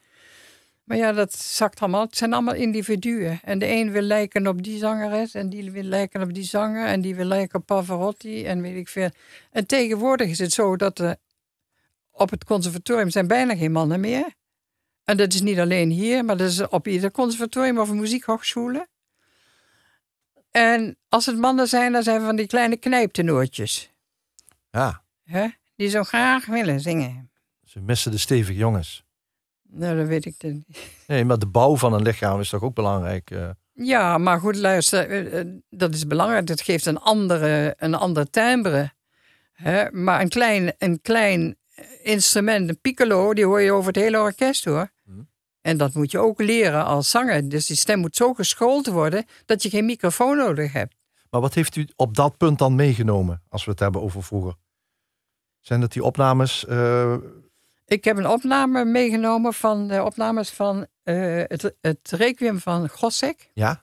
[0.84, 2.04] Maar ja, dat zakt allemaal.
[2.04, 3.40] Het zijn allemaal individuen.
[3.42, 5.34] En de een wil lijken op die zangeres.
[5.34, 6.86] En die wil lijken op die zanger.
[6.86, 8.44] En die wil lijken op Pavarotti.
[8.44, 9.10] En weet ik veel.
[9.50, 11.16] En tegenwoordig is het zo dat er
[12.10, 14.34] op het conservatorium zijn bijna geen mannen meer.
[15.04, 18.88] En dat is niet alleen hier, maar dat is op ieder conservatorium of muziekhogescholen.
[20.56, 23.92] En als het mannen zijn, dan zijn van die kleine knijptenoortjes.
[24.70, 25.02] Ja.
[25.24, 25.46] Hè?
[25.74, 27.30] Die zo graag willen zingen.
[27.64, 29.04] Ze missen de stevige jongens.
[29.62, 30.64] Nou, dat weet ik niet.
[31.06, 33.30] Nee, maar de bouw van een lichaam is toch ook belangrijk?
[33.30, 33.48] Uh...
[33.72, 36.48] Ja, maar goed, luister, eh, eh, dat is belangrijk.
[36.48, 38.92] Het geeft een andere, een ander timbre.
[39.52, 39.90] Hè?
[39.90, 41.56] Maar een klein, een klein
[42.02, 44.90] instrument, een piccolo, die hoor je over het hele orkest hoor.
[45.66, 47.48] En dat moet je ook leren als zanger.
[47.48, 50.94] Dus die stem moet zo geschoold worden dat je geen microfoon nodig hebt.
[51.30, 54.54] Maar wat heeft u op dat punt dan meegenomen, als we het hebben over vroeger?
[55.60, 57.14] Zijn dat die opnames uh,
[57.86, 63.50] ik heb een opname meegenomen van de opnames van uh, het, het Requiem van Gossek.
[63.54, 63.82] Ja.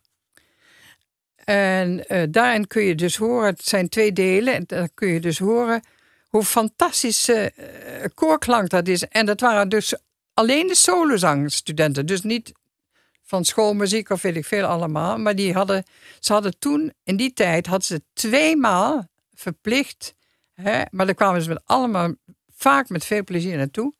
[1.35, 5.19] En uh, daarin kun je dus horen, het zijn twee delen, en dan kun je
[5.19, 5.81] dus horen
[6.27, 7.51] hoe fantastische
[8.13, 9.07] koorklank dat is.
[9.07, 9.95] En dat waren dus
[10.33, 12.51] alleen de solozangstudenten, dus niet
[13.21, 15.17] van schoolmuziek of weet ik veel allemaal.
[15.17, 15.83] Maar die hadden,
[16.19, 20.15] ze hadden toen, in die tijd, hadden ze tweemaal verplicht,
[20.53, 22.13] hè, maar daar kwamen ze met allemaal,
[22.55, 23.93] vaak met veel plezier naartoe,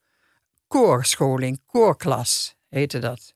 [0.66, 3.34] koorscholing, koorklas heette dat.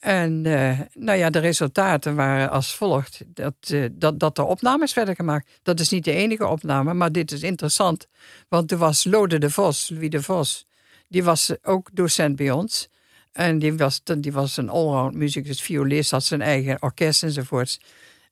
[0.00, 4.94] En uh, nou ja, de resultaten waren als volgt: dat, uh, dat, dat er opnames
[4.94, 5.58] werden gemaakt.
[5.62, 8.06] Dat is niet de enige opname, maar dit is interessant.
[8.48, 10.66] Want er was Lode de Vos, Louis de Vos,
[11.08, 12.88] die was ook docent bij ons.
[13.32, 17.80] En die was, die was een allround muzikus, violist, had zijn eigen orkest enzovoorts.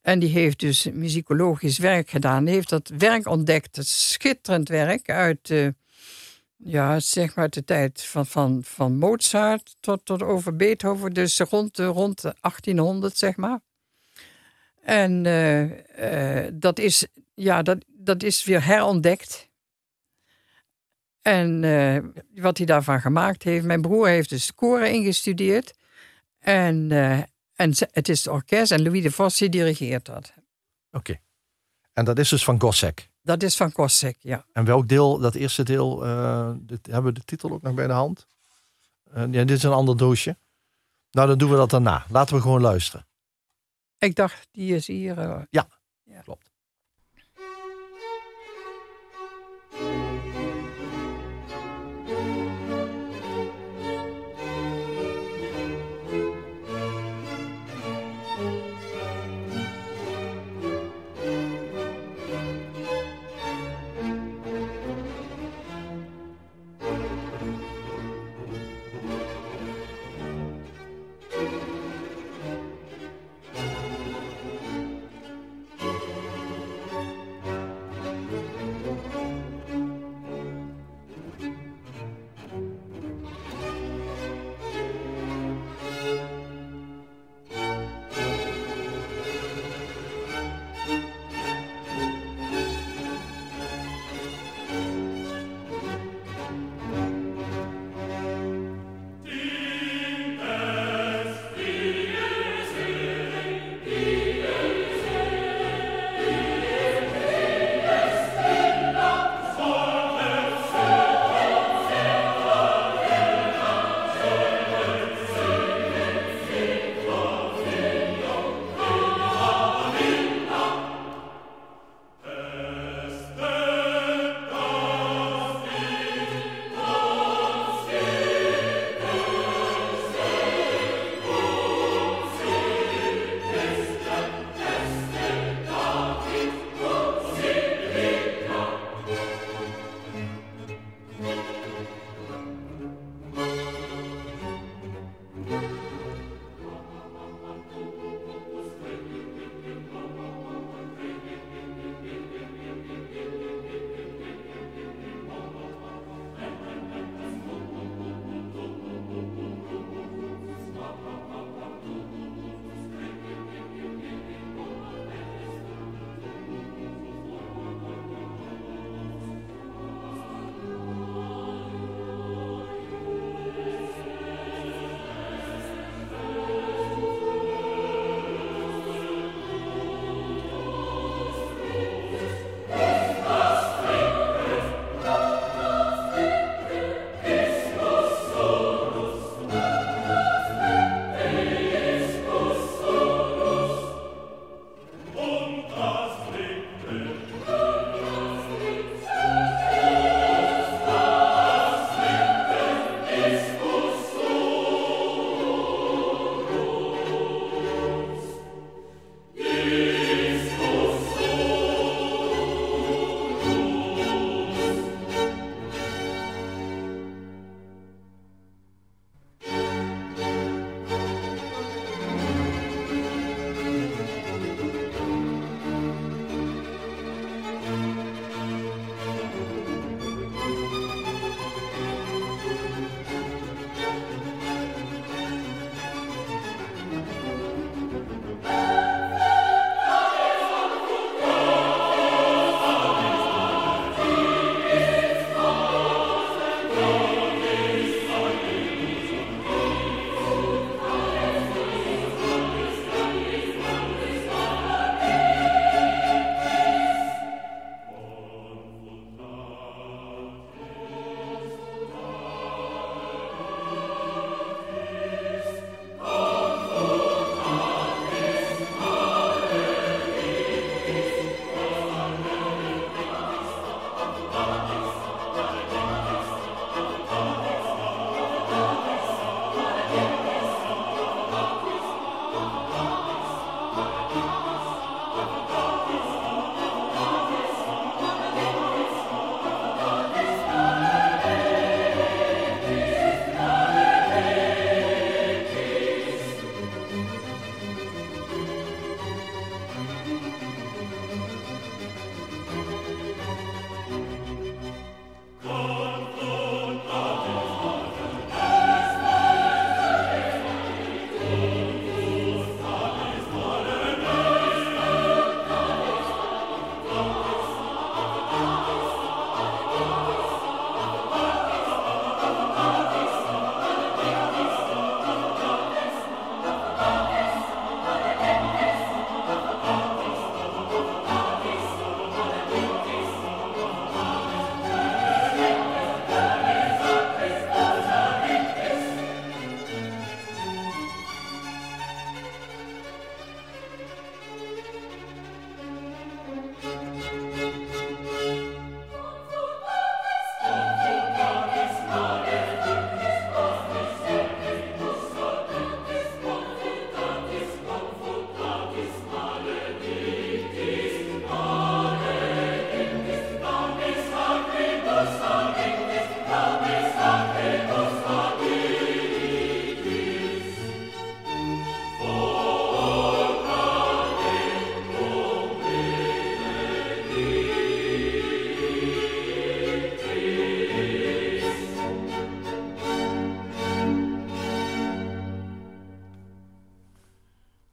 [0.01, 2.45] En die heeft dus muzikologisch werk gedaan.
[2.45, 5.67] Die heeft dat werk ontdekt, schitterend werk uit, uh,
[6.57, 11.13] ja, zeg maar de tijd van, van, van Mozart tot, tot over Beethoven.
[11.13, 13.59] Dus rond, rond 1800, zeg maar.
[14.83, 19.46] En uh, uh, dat, is, ja, dat, dat is weer herontdekt.
[21.27, 21.97] En uh,
[22.41, 23.65] wat hij daarvan gemaakt heeft.
[23.65, 25.73] Mijn broer heeft dus koren ingestudeerd.
[26.39, 27.17] En, uh,
[27.55, 30.33] en het is het orkest en Louis de Vos die dirigeert dat.
[30.35, 30.97] Oké.
[30.97, 31.21] Okay.
[31.93, 33.09] En dat is dus van Gossek?
[33.21, 34.45] Dat is van Gossek, ja.
[34.53, 37.87] En welk deel, dat eerste deel, uh, dit, hebben we de titel ook nog bij
[37.87, 38.27] de hand?
[39.13, 40.37] ja, dit is een ander doosje.
[41.11, 42.05] Nou, dan doen we dat daarna.
[42.09, 43.07] Laten we gewoon luisteren.
[43.97, 45.47] Ik dacht, die is hier.
[45.49, 45.67] Ja,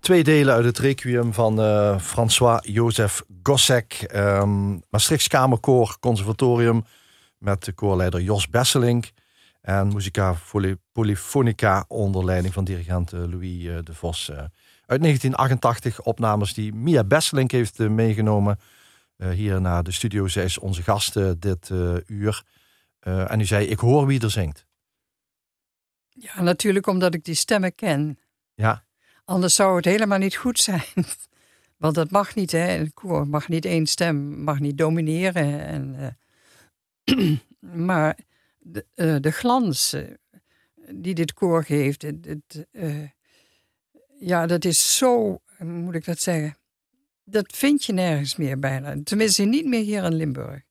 [0.05, 4.07] Twee delen uit het requiem van uh, François-Joseph Gossec.
[4.14, 6.85] Um, Maastrichts Kamerkoor Conservatorium
[7.38, 9.11] met de koorleider Jos Besselink.
[9.61, 10.37] En Musica
[10.93, 14.31] Polyfonica onder leiding van dirigent Louis de Vos.
[14.31, 18.59] uit 1988 opnames die Mia Besselink heeft meegenomen
[19.17, 20.29] hier naar de studio.
[20.29, 21.71] Zij is onze gast dit
[22.07, 22.43] uur.
[23.01, 24.67] en u zei, ik hoor wie er zingt.
[26.09, 28.19] Ja, natuurlijk omdat ik die stemmen ken.
[28.55, 28.85] Ja.
[29.25, 30.85] Anders zou het helemaal niet goed zijn.
[31.77, 32.77] Want dat mag niet, hè.
[32.77, 35.61] Een koor mag niet één stem, mag niet domineren.
[35.61, 36.17] En,
[37.05, 37.39] uh,
[37.87, 38.19] maar
[38.59, 40.03] de, uh, de glans uh,
[40.91, 42.67] die dit koor geeft, het, het,
[44.19, 46.57] ja, dat is zo, hoe moet ik dat zeggen?
[47.25, 49.03] Dat vind je nergens meer bijna.
[49.05, 50.63] Tenminste, niet meer hier in Limburg.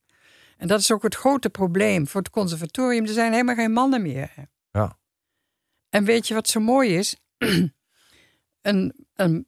[0.56, 3.04] En dat is ook het grote probleem voor het conservatorium.
[3.04, 4.32] Er zijn helemaal geen mannen meer.
[4.70, 4.98] Ja.
[5.88, 7.16] En weet je wat zo mooi is?
[8.64, 9.46] een, een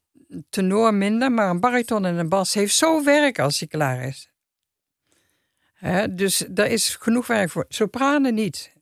[0.50, 4.30] tenor minder, maar een bariton en een bas heeft zo werk als hij klaar is.
[6.10, 7.64] dus daar is genoeg werk voor.
[7.68, 8.72] Sopranen niet.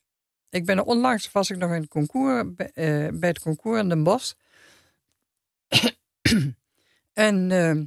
[0.50, 4.02] Ik ben onlangs was ik nog in het concours, uh, bij het concours in Den
[4.02, 4.32] Bosch.
[7.12, 7.80] en uh,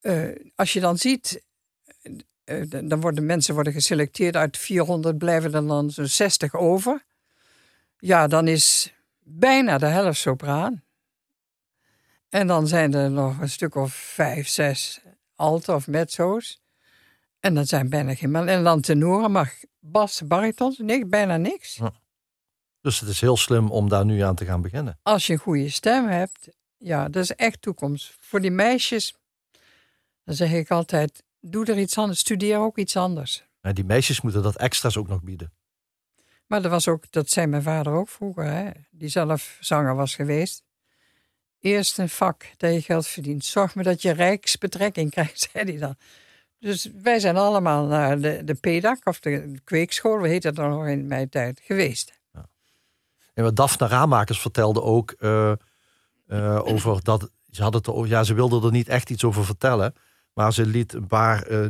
[0.00, 1.42] uh, als je dan ziet,
[2.84, 7.04] dan worden mensen worden geselecteerd uit 400, blijven er dan zo'n 60 over.
[7.98, 10.82] Ja, dan is bijna de helft sopraan.
[12.32, 15.00] En dan zijn er nog een stuk of vijf, zes
[15.34, 16.60] alto of mezzo's.
[17.40, 18.34] En dan zijn bijna geen.
[18.48, 21.80] En dan tenoren, maar bas, baritons, niks, bijna niks.
[22.80, 24.98] Dus het is heel slim om daar nu aan te gaan beginnen.
[25.02, 28.16] Als je een goede stem hebt, ja, dat is echt toekomst.
[28.20, 29.14] Voor die meisjes,
[30.24, 33.44] dan zeg ik altijd, doe er iets anders, studeer ook iets anders.
[33.60, 35.52] En die meisjes moeten dat extra's ook nog bieden.
[36.46, 40.14] Maar dat, was ook, dat zei mijn vader ook vroeger, hè, die zelf zanger was
[40.14, 40.64] geweest.
[41.62, 43.44] Eerst een vak dat je geld verdient.
[43.44, 45.96] Zorg maar dat je rijksbetrekking krijgt, zei hij dan.
[46.58, 50.70] Dus wij zijn allemaal naar de, de PEDAC, of de kweekschool, hoe heet dat dan
[50.70, 52.20] nog in mijn tijd, geweest.
[52.32, 52.48] Ja.
[53.34, 55.52] En wat Daphne Raamakers vertelde ook uh,
[56.28, 59.94] uh, over dat, ze, had het, ja, ze wilde er niet echt iets over vertellen,
[60.32, 61.66] maar ze liet een paar uh,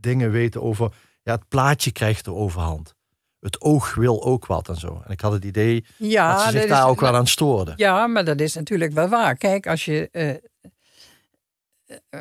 [0.00, 0.92] dingen weten over,
[1.22, 2.96] ja, het plaatje krijgt de overhand
[3.40, 5.02] het oog wil ook wat en zo.
[5.04, 7.74] En ik had het idee ja, dat ze zich daar ook wel aan stoorden.
[7.76, 9.36] Ja, maar dat is natuurlijk wel waar.
[9.36, 10.08] Kijk, als je.
[10.12, 10.34] Uh,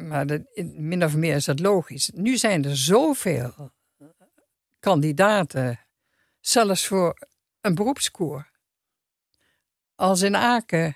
[0.01, 0.41] maar dat,
[0.75, 2.11] min of meer is dat logisch.
[2.13, 3.71] Nu zijn er zoveel
[4.79, 5.79] kandidaten,
[6.39, 7.27] zelfs voor
[7.61, 8.49] een beroepskoor.
[9.95, 10.95] Als in Aken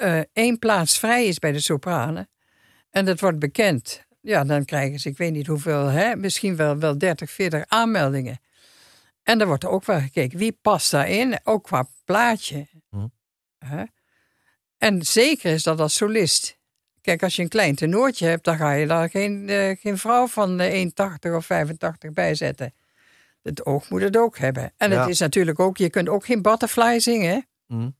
[0.00, 2.28] uh, één plaats vrij is bij de sopranen
[2.90, 6.78] en dat wordt bekend, ja, dan krijgen ze, ik weet niet hoeveel, hè, misschien wel,
[6.78, 8.40] wel 30, 40 aanmeldingen.
[9.26, 11.38] En er wordt ook wel gekeken, wie past daarin?
[11.44, 12.66] Ook qua plaatje.
[12.90, 13.06] Hm.
[14.78, 16.58] En zeker is dat als solist.
[17.00, 20.26] Kijk, als je een klein tenoortje hebt, dan ga je daar geen, uh, geen vrouw
[20.26, 22.74] van 1,80 of 85 bij zetten.
[23.42, 24.72] Het oog moet het ook hebben.
[24.76, 27.46] En het is natuurlijk ook, je kunt ook geen butterfly zingen.
[27.66, 27.90] Hm.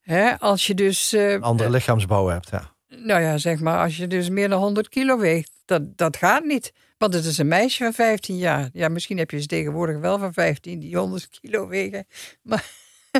[0.00, 0.38] Hè?
[0.38, 1.12] Als je dus...
[1.12, 2.74] Uh, een andere lichaamsbouw hebt, ja.
[2.88, 6.44] Nou ja, zeg maar, als je dus meer dan 100 kilo weegt, dat, dat gaat
[6.44, 6.72] niet.
[7.04, 8.68] Want het is een meisje van 15 jaar.
[8.72, 12.06] Ja, misschien heb je ze tegenwoordig wel van 15 die 100 kilo wegen.
[12.42, 12.70] Maar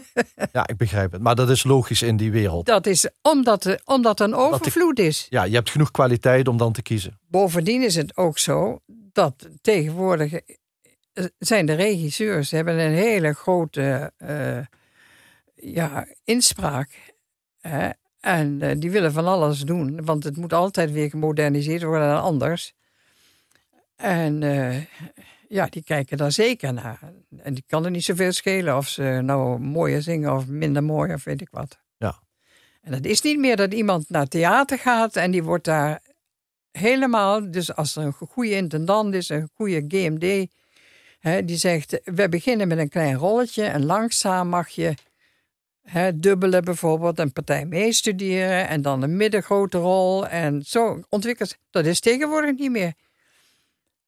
[0.53, 1.22] ja, ik begrijp het.
[1.22, 2.66] Maar dat is logisch in die wereld.
[2.66, 5.26] Dat is omdat, er, omdat er een overvloed is.
[5.30, 7.18] Ja, je hebt genoeg kwaliteit om dan te kiezen.
[7.28, 8.80] Bovendien is het ook zo
[9.12, 14.59] dat tegenwoordig eh, zijn de regisseurs hebben een hele grote uh,
[15.55, 17.14] ja, inspraak.
[17.61, 17.91] Hè?
[18.20, 22.20] En uh, die willen van alles doen, want het moet altijd weer gemoderniseerd worden en
[22.20, 22.74] anders.
[23.97, 24.76] En uh,
[25.49, 26.99] ja, die kijken daar zeker naar.
[27.38, 31.12] En die kan er niet zoveel schelen of ze nou mooier zingen of minder mooi
[31.12, 31.78] of weet ik wat.
[31.97, 32.22] Ja.
[32.80, 36.03] En dat is niet meer dat iemand naar theater gaat en die wordt daar
[36.70, 40.47] helemaal, dus als er een goede intendant is, een goede GMD,
[41.18, 44.95] hè, die zegt, we beginnen met een klein rolletje en langzaam mag je
[45.82, 51.57] hè, dubbelen bijvoorbeeld, een partij meestuderen en dan een middengrote rol en zo ontwikkelt.
[51.70, 52.92] Dat is tegenwoordig niet meer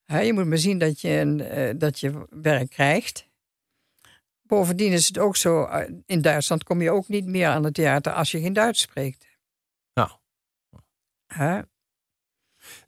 [0.07, 3.29] je moet maar zien dat je, een, uh, dat je werk krijgt.
[4.43, 7.75] Bovendien is het ook zo, uh, in Duitsland kom je ook niet meer aan het
[7.75, 9.27] theater als je geen Duits spreekt.
[9.93, 10.21] Ja.
[11.35, 11.59] Huh?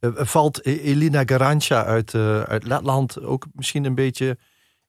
[0.01, 2.15] Uh, valt e- Elina Garancha uit,
[2.49, 4.39] uit Letland ook misschien een beetje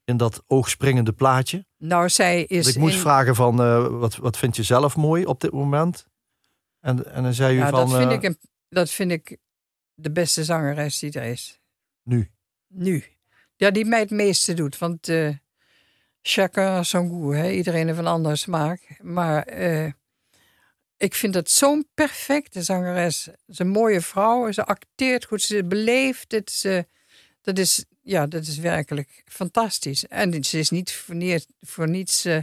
[0.03, 1.65] in dat oogspringende plaatje?
[1.77, 2.67] Nou, zij is.
[2.67, 3.55] ik moest vragen van,
[3.99, 6.07] wat, wat vind je zelf mooi op dit moment?
[6.79, 7.89] En, en dan zei u ja, van...
[7.89, 8.37] Dat vind, ik een,
[8.69, 9.37] dat vind ik
[9.93, 11.58] de beste zangeres die er is.
[12.09, 12.29] Nu?
[12.67, 13.03] Nu.
[13.55, 14.77] Ja, die mij het meeste doet.
[14.77, 15.35] Want uh,
[16.21, 17.35] chacun son goût.
[17.35, 17.51] Hè?
[17.51, 18.99] Iedereen heeft een andere smaak.
[19.01, 19.91] Maar uh,
[20.97, 23.23] ik vind het zo'n perfecte zangeres.
[23.23, 26.51] Ze is een mooie vrouw, ze acteert goed, ze beleeft het.
[26.51, 26.87] Ze,
[27.41, 30.07] dat, is, ja, dat is werkelijk fantastisch.
[30.07, 32.33] En ze is niet voor, voor niets uh,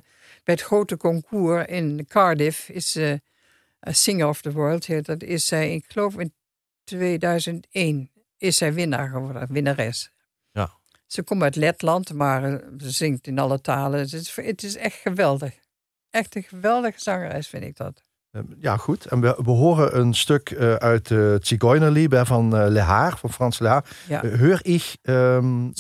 [0.45, 2.69] bij het grote concours in Cardiff...
[2.69, 3.21] is ze
[3.81, 5.05] Singer of the World.
[5.07, 6.33] Dat is zij, ik geloof in
[6.85, 10.11] 2001, is zij winnaar geworden, winnares.
[10.51, 10.71] Ja.
[11.07, 14.01] Ze komt uit Letland, maar uh, ze zingt in alle talen.
[14.01, 15.55] Het is, het is echt geweldig.
[16.11, 18.03] Echt een geweldige zangeres, vind ik dat.
[18.31, 19.07] Ehm, ja, goed.
[19.07, 23.59] En we, we horen een stuk uh, uit uh, van uh, Le Haar, van Frans
[23.59, 23.85] Le Haar.
[24.09, 24.21] Ja.
[24.21, 24.97] Heur ich...
[25.03, 25.71] Um.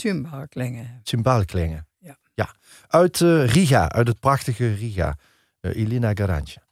[1.02, 1.86] Zymbalklingen.
[1.98, 2.16] Ja.
[2.34, 2.54] ja.
[2.88, 5.16] Uit Riga, uit het prachtige Riga.
[5.60, 6.65] Elina Garantje.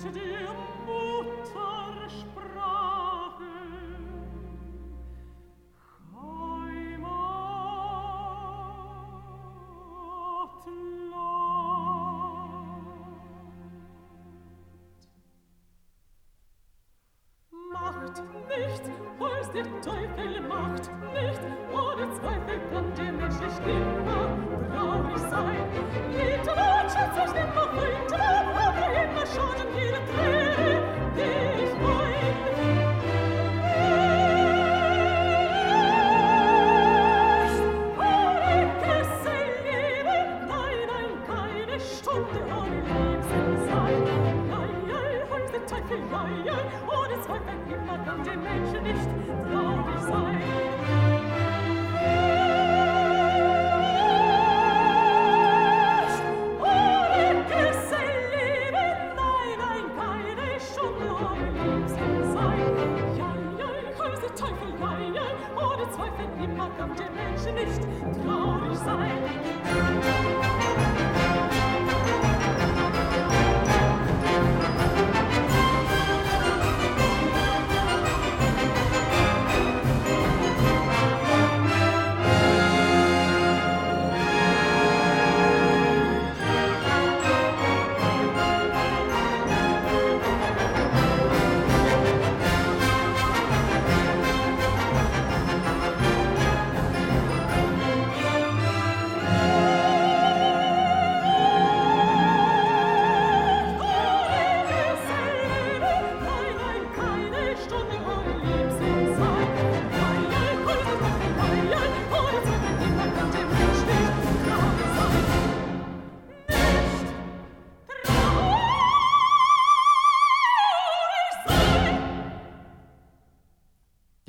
[0.00, 0.59] 吃鸡一日游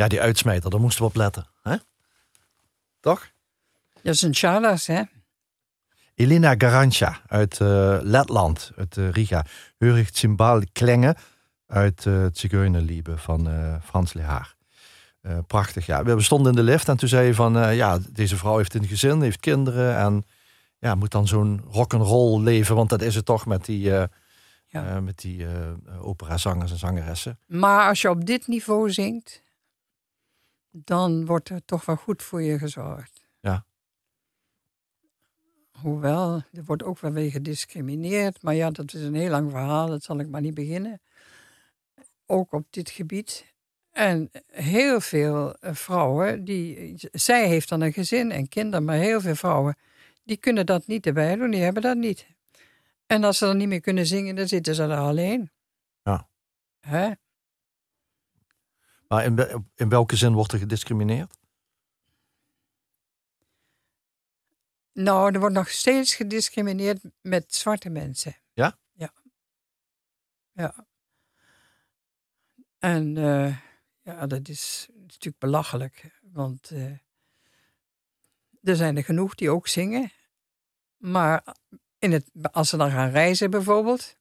[0.01, 1.47] Ja, die uitsmijter, daar moesten we op letten.
[1.61, 1.75] Hè?
[2.99, 3.31] Toch?
[4.01, 5.01] Dat is een Chalas, hè?
[6.15, 9.45] Elena Garantja uit uh, Letland, uit uh, Riga.
[9.77, 11.15] Heurig Zimbal Klenge
[11.67, 13.49] uit uh, Zigeunerliebe van
[13.83, 14.55] Frans Lehaar.
[15.47, 16.03] prachtig, ja.
[16.03, 17.75] We stonden in de lift en toen zei je van...
[17.75, 19.97] ja, deze vrouw heeft een gezin, heeft kinderen...
[19.97, 20.25] en
[20.79, 22.75] ja, moet dan zo'n rock'n'roll leven...
[22.75, 23.79] want dat is het toch met die,
[24.67, 24.99] ja.
[25.01, 25.45] met die
[26.01, 27.39] operazangers en zangeressen.
[27.45, 29.41] Maar als je op dit niveau zingt...
[30.71, 33.27] dan wordt er toch wel goed voor je gezorgd.
[33.39, 33.65] Ja.
[35.71, 38.41] Hoewel, er wordt ook wel weer gediscrimineerd.
[38.41, 39.87] Maar ja, dat is een heel lang verhaal.
[39.87, 41.01] Dat zal ik maar niet beginnen.
[42.25, 43.51] Ook op dit gebied.
[43.91, 49.21] En heel veel eh, vrouwen, die, zij heeft dan een gezin en kinderen, maar heel
[49.21, 49.77] veel vrouwen,
[50.23, 52.27] die kunnen dat niet erbij doen, die hebben dat niet.
[53.05, 55.51] En als ze dan niet meer kunnen zingen, dan zitten ze daar alleen.
[56.03, 56.27] Ja.
[56.79, 57.11] Hè?
[59.11, 61.37] Maar in, in welke zin wordt er gediscrimineerd?
[64.91, 68.35] Nou, er wordt nog steeds gediscrimineerd met zwarte mensen.
[68.53, 68.77] Ja?
[68.91, 69.13] Ja.
[70.51, 70.87] Ja.
[72.77, 73.57] En uh,
[74.01, 76.19] ja, dat is, natuurlijk belachelijk.
[76.21, 76.91] Want uh,
[78.61, 80.11] er zijn er genoeg die ook zingen.
[80.97, 81.55] Maar
[81.99, 84.15] in het, als ze dan gaan reizen bijvoorbeeld,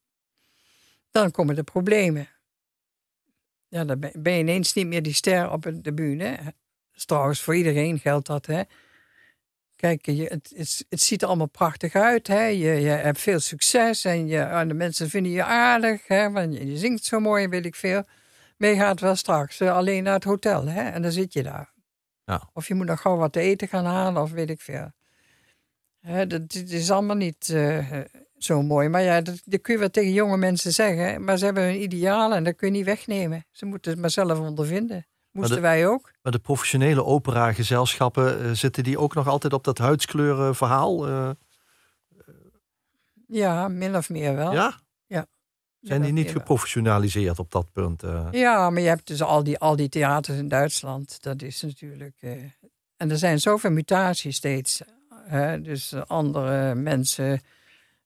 [1.11, 2.27] dan komen er problemen.
[3.71, 6.37] Ja, dan ben je ineens niet meer die ster op de bühne.
[6.93, 8.61] Is trouwens voor iedereen geldt dat, hè.
[9.75, 12.27] Kijk, je, het, het, het, ziet er allemaal prachtig uit.
[12.27, 12.43] Hè?
[12.43, 16.07] Je, je hebt veel succes en, je, en de mensen vinden je aardig.
[16.07, 16.31] Hè?
[16.31, 18.03] Want je, je zingt zo mooi, weet ik veel.
[18.57, 20.89] Maar je gaat wel straks uh, alleen naar het hotel hè?
[20.89, 21.71] en dan zit je daar.
[22.25, 22.49] Ja.
[22.53, 24.91] Of je moet nog gauw wat te eten gaan halen of weet ik veel.
[25.99, 27.99] Hè, dat, dat is allemaal niet uh,
[28.43, 28.89] zo mooi.
[28.89, 31.23] Maar ja, dat, dat, kun je wel tegen jonge mensen zeggen.
[31.23, 33.45] Maar ze hebben hun idealen en dat kun je niet wegnemen.
[33.51, 35.05] Ze moeten het maar zelf ondervinden.
[35.31, 36.11] Moesten wij ook.
[36.21, 41.09] Maar de professionele operagezelschappen, uh, zitten die ook nog altijd op dat huidskleuren verhaal?
[41.09, 41.29] Uh,
[43.27, 44.53] ja, min of meer wel.
[44.53, 44.79] Ja?
[45.05, 45.25] Ja.
[45.81, 48.03] Zijn die niet geprofessionaliseerd op dat punt?
[48.03, 48.27] Uh?
[48.31, 51.21] Ja, maar je hebt dus al die, al die theaters in Duitsland.
[51.21, 52.15] Dat is natuurlijk...
[52.97, 54.81] en er zijn zoveel mutaties steeds.
[55.23, 55.61] Hè?
[55.61, 57.41] Dus andere mensen,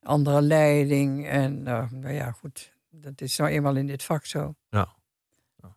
[0.06, 1.28] andere leiding.
[1.28, 2.74] En nou ja, goed.
[2.90, 4.56] Dat is nou eenmaal in dit vak zo.
[4.70, 4.96] Ja.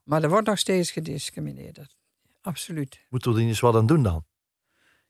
[0.05, 1.97] Maar er wordt nog steeds gediscrimineerd.
[2.41, 3.07] Absoluut.
[3.09, 4.25] Moeten we er eens wat aan doen dan?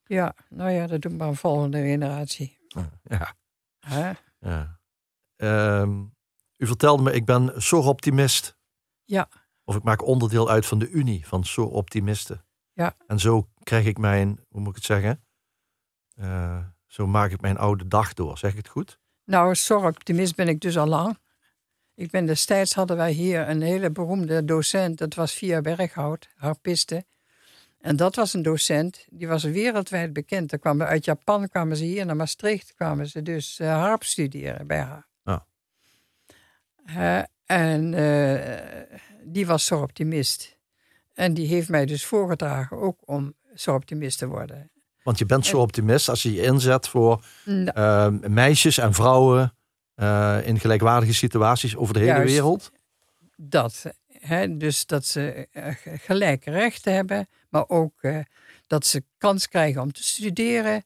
[0.04, 2.58] Ja, nou ja, dat doet maar een volgende generatie.
[3.02, 3.34] Ja.
[3.78, 4.12] Hè?
[4.38, 4.78] ja.
[5.80, 6.14] Um,
[6.56, 8.56] u vertelde me, ik ben SOR-optimist.
[9.04, 9.28] Ja.
[9.64, 12.44] Of ik maak onderdeel uit van de Unie van SOR-optimisten.
[12.72, 12.94] Ja.
[13.06, 15.24] En zo krijg ik mijn, hoe moet ik het zeggen?
[16.14, 18.38] Uh, zo maak ik mijn oude dag door.
[18.38, 19.00] Zeg ik het goed?
[19.28, 21.18] Nou, SOR-optimist ben ik dus al lang.
[21.94, 27.04] Ik ben destijds hadden wij hier een hele beroemde docent, dat was Via Berghout, harpiste.
[27.78, 30.52] En dat was een docent, die was wereldwijd bekend.
[30.52, 34.66] Er kwamen, uit Japan kwamen ze hier naar Maastricht, kwamen ze dus uh, harp studeren
[34.66, 35.06] bij haar.
[35.24, 35.46] Ja.
[36.86, 40.58] Uh, en uh, die was zo optimist.
[41.14, 44.70] En die heeft mij dus voorgedragen ook om zo optimist te worden.
[45.08, 49.54] Want je bent zo optimist als je je inzet voor nou, meisjes en vrouwen
[49.96, 52.72] uh, in gelijkwaardige situaties over de hele Juist wereld?
[53.36, 53.84] Dat.
[54.08, 58.18] Hè, dus dat ze uh, gelijke rechten hebben, maar ook uh,
[58.66, 60.84] dat ze kans krijgen om te studeren.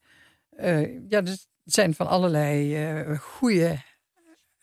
[1.08, 3.82] ja, dat zijn van allerlei goede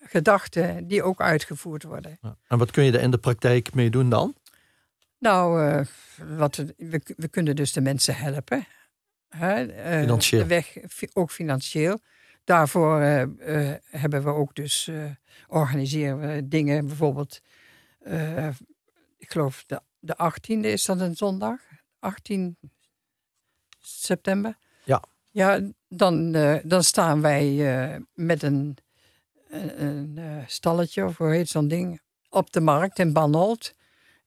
[0.01, 2.19] gedachten die ook uitgevoerd worden.
[2.47, 4.35] En wat kun je er in de praktijk mee doen dan?
[5.17, 5.85] Nou,
[6.37, 8.67] wat we, we, kunnen dus de mensen helpen.
[9.29, 9.67] Hè?
[10.01, 10.41] financieel.
[10.41, 10.77] De weg,
[11.13, 11.99] ook financieel.
[12.43, 14.91] Daarvoor uh, uh, hebben we ook dus,
[15.47, 17.41] organiseren we dingen, bijvoorbeeld,
[19.17, 21.59] ik geloof de, de 18e is dat een zondag,
[21.99, 22.57] 18
[23.79, 24.57] september.
[24.83, 25.03] Ja.
[25.31, 26.31] Ja, dan,
[26.63, 28.77] dan staan wij met een,
[29.49, 33.73] een, een stalletje, of hoe heet zo'n ding, op de markt in Banholt.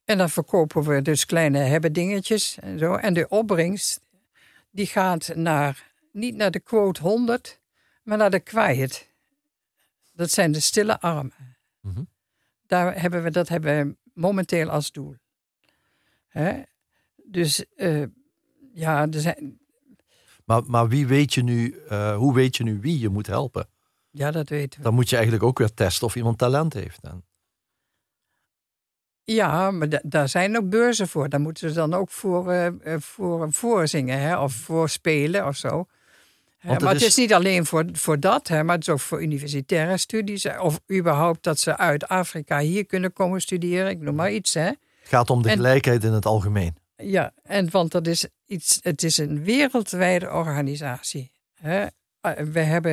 [0.05, 2.95] En dan verkopen we dus kleine hebbedingetjes en zo.
[2.95, 4.01] En de opbrengst,
[4.73, 7.61] die gaat naar, niet naar de quote 100
[8.03, 9.11] maar naar de kwijt.
[10.13, 11.57] Dat zijn de stille armen.
[11.81, 12.09] Mm -hmm.
[12.67, 15.17] Daar hebben we, dat hebben we momenteel als doel.
[16.29, 16.63] Hè?
[17.25, 18.05] Dus uh,
[18.75, 19.61] ja, er zijn.
[20.45, 23.69] Maar, maar wie weet je nu, uh, hoe weet je nu wie je moet helpen?
[24.11, 24.85] Ja, dat weten we.
[24.85, 27.03] Dan moet je eigenlijk ook weer testen of iemand talent heeft.
[27.03, 27.23] Dan.
[29.25, 31.29] Ja, maar daar zijn ook beurzen voor.
[31.29, 32.67] Daar moeten ze dan ook voor, uh,
[32.99, 34.39] voor voorzingen hè?
[34.39, 35.87] of voor spelen of zo.
[36.63, 37.17] Maar het is...
[37.17, 40.47] niet alleen voor, voor dat, hè, maar het is ook voor universitaire studies.
[40.61, 43.91] Of überhaupt dat ze uit Afrika hier kunnen komen studeren.
[43.91, 44.55] Ik noem maar iets.
[44.55, 44.65] Hè.
[44.65, 46.77] Het gaat om de en, gelijkheid in het algemeen.
[46.97, 51.31] Ja, en want dat is iets, het is een wereldwijde organisatie.
[51.55, 51.87] Hè?
[52.21, 52.93] Eh, We hebben,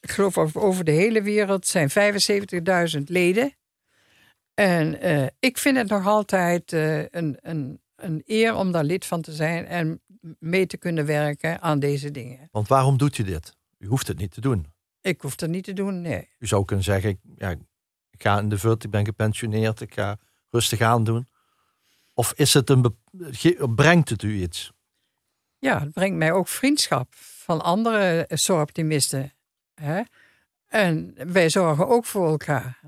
[0.00, 3.54] ik geloof over- over de hele wereld zijn 75.000 leden.
[4.54, 9.06] En eh, ik vind het nog altijd eh, een, een, een eer om daar lid
[9.06, 10.00] van te zijn en
[10.38, 12.48] mee te kunnen werken aan deze dingen.
[12.50, 13.56] Want waarom doet u dit?
[13.78, 14.66] U hoeft het niet te doen.
[15.00, 16.28] Ik hoef dat niet te doen, nee.
[16.38, 17.50] U zou kunnen zeggen, ik- ja,
[18.10, 20.18] ik ga in de VUT, ik ben gepensioneerd, ik ga
[20.50, 21.28] rustig aan doen.
[22.14, 22.96] Of is het een,
[23.74, 24.72] brengt het u iets?
[25.58, 29.32] Ja, het brengt mij ook vriendschap van andere zorgoptimisten.
[29.74, 30.02] Hè?
[30.66, 32.78] En wij zorgen ook voor elkaar.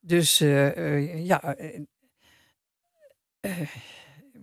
[0.00, 1.80] Dus eh, eh, ja, eh,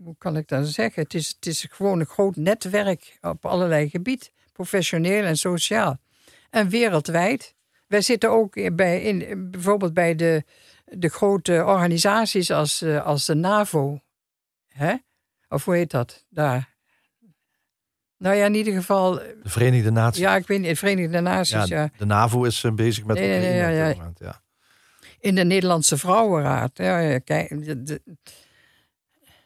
[0.03, 1.03] hoe kan ik dat zeggen?
[1.03, 5.97] Het is, het is gewoon een groot netwerk op allerlei gebieden, professioneel en sociaal.
[6.49, 7.55] En wereldwijd.
[7.87, 10.43] Wij zitten ook bij, in, bijvoorbeeld bij de,
[10.85, 13.99] de grote organisaties als, als de NAVO.
[14.67, 14.95] Hè?
[15.49, 16.25] Of hoe heet dat?
[16.29, 16.75] Daar.
[18.17, 19.13] Nou ja, in ieder geval.
[19.13, 20.21] De Verenigde Naties.
[20.21, 21.67] Ja, ik weet niet, de Verenigde Naties.
[21.67, 24.41] Ja, De NAVO is bezig met Nee, nee, ja, ja.
[25.19, 26.73] In de Nederlandse Vrouwenraad.
[26.73, 28.01] Kijk, de, de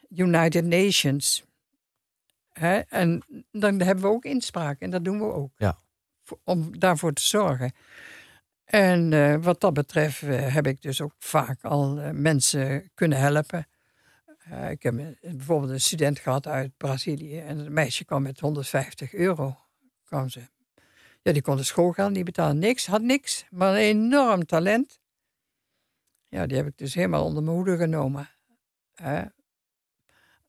[0.10, 1.44] United Nations.
[2.54, 2.78] Hè?
[2.80, 4.80] En dan hebben we ook inspraak.
[4.80, 5.52] En dat doen we ook.
[5.58, 5.78] Ja.
[6.44, 7.72] Om daarvoor te zorgen.
[8.66, 13.18] En eh, wat dat betreft eh, heb ik dus ook vaak al eh, mensen kunnen
[13.20, 13.68] helpen.
[14.70, 17.40] Ik heb een- bijvoorbeeld een student gehad uit Brazilië.
[17.40, 19.58] En het meisje kwam met 150 euro.
[20.04, 20.42] Kwam ze.
[21.22, 22.60] Ja, die kon de schoolgeld niet betalen.
[22.60, 23.46] Niks, had niks.
[23.50, 25.00] Maar een enorm talent.
[26.32, 28.30] Ja, die heb ik dus helemaal onder mijn hoede genomen.
[28.94, 29.22] Hè.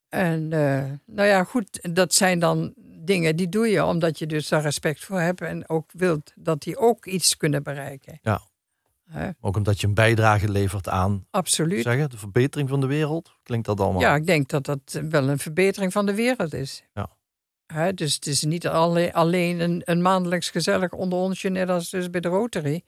[0.09, 2.75] En eh, nou ja, goed, dat zijn dan
[3.05, 6.63] dingen die doe je omdat je dus daar respect voor hebt en ook wilt dat
[6.63, 8.19] die ook iets kunnen bereiken.
[8.23, 8.41] Ja.
[9.11, 11.83] Hè, Ook omdat je een bijdrage levert aan absoluut.
[11.83, 13.33] zeggen, de verbetering van de wereld.
[13.43, 14.01] Klinkt dat allemaal?
[14.01, 16.85] Ja, ik denk dat dat wel een verbetering van de wereld is.
[16.95, 17.11] Ja.
[17.67, 21.91] Hè, dus het is niet alle- alleen een, een maandelijks gezellig onder onsje, net als
[21.91, 22.83] dus bij de Rotary.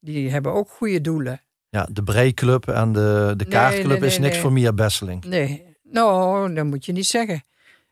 [0.00, 1.40] Die hebben ook goede doelen.
[1.70, 5.24] Ja, de Breiclub en de, de Kaartclub nee, is niks voor Mia Besseling.
[5.24, 7.42] Nee, nou, dat moet je niet zeggen.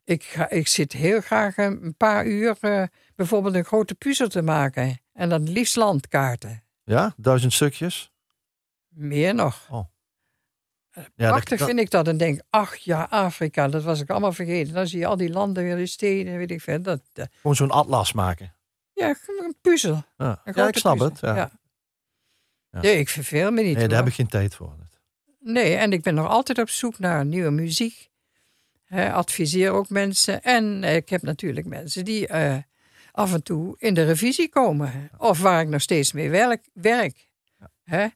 [0.05, 2.83] Ik, ga, ik zit heel graag een een paar uur eh,
[3.14, 5.01] bijvoorbeeld een grote puzzel te maken.
[5.12, 6.62] En dan liefst landkaarten.
[6.85, 8.11] Ja, duizend stukjes.
[8.89, 9.66] Meer nog.
[9.70, 12.09] Ja, dat- Prachtig dat- vind ik dat.
[12.09, 14.74] En denk, ach ja, Afrika, dat was ik allemaal vergeten.
[14.74, 16.83] Dan zie je al die landen weer, die steden, weet ik veel.
[16.83, 18.55] Dat, eh, Gewoon zo'n atlas maken.
[18.93, 19.93] ja, een puzzel.
[20.16, 21.09] Een Ja, ja ik snap puzzel.
[21.11, 21.20] het.
[21.20, 21.51] Ja.
[22.71, 22.79] Ja.
[22.81, 22.81] Ja.
[22.81, 23.64] Nee, ik verveel me niet.
[23.64, 23.97] Nee, daar hoor.
[23.97, 24.75] heb ik geen tijd voor.
[25.41, 28.11] Nee, en ik ben nog altijd op zoek naar nieuwe muziek.
[28.85, 30.43] Hè, adviseer ook mensen.
[30.43, 32.57] En eh, ik heb natuurlijk mensen die eh,
[33.12, 35.11] af en toe in de revisie komen.
[35.19, 36.69] Of waar ik nog steeds mee werk.
[36.73, 37.29] werk.
[37.85, 38.07] Hè?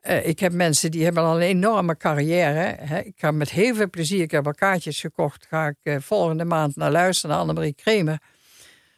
[0.00, 2.76] Eh, ik heb mensen die hebben al een enorme carrière.
[2.78, 3.00] Hè?
[3.00, 5.46] Ik ga met heel veel plezier, ik heb al kaartjes gekocht.
[5.46, 8.18] Ga ik volgende maand naar luisteren naar Annemarie Kremer.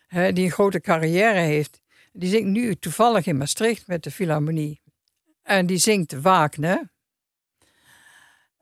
[0.08, 1.80] Die een grote carrière heeft.
[2.12, 4.80] Die zingt nu toevallig in Maastricht met de Philharmonie.
[5.42, 6.90] En die zingt Wagner.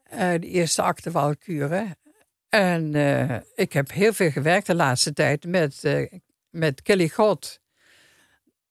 [0.02, 1.96] Eh, de eerste acte Walküre.
[2.48, 6.12] En eh, ik heb heel veel gewerkt de laatste tijd met, eh,
[6.50, 7.60] met Kelly God.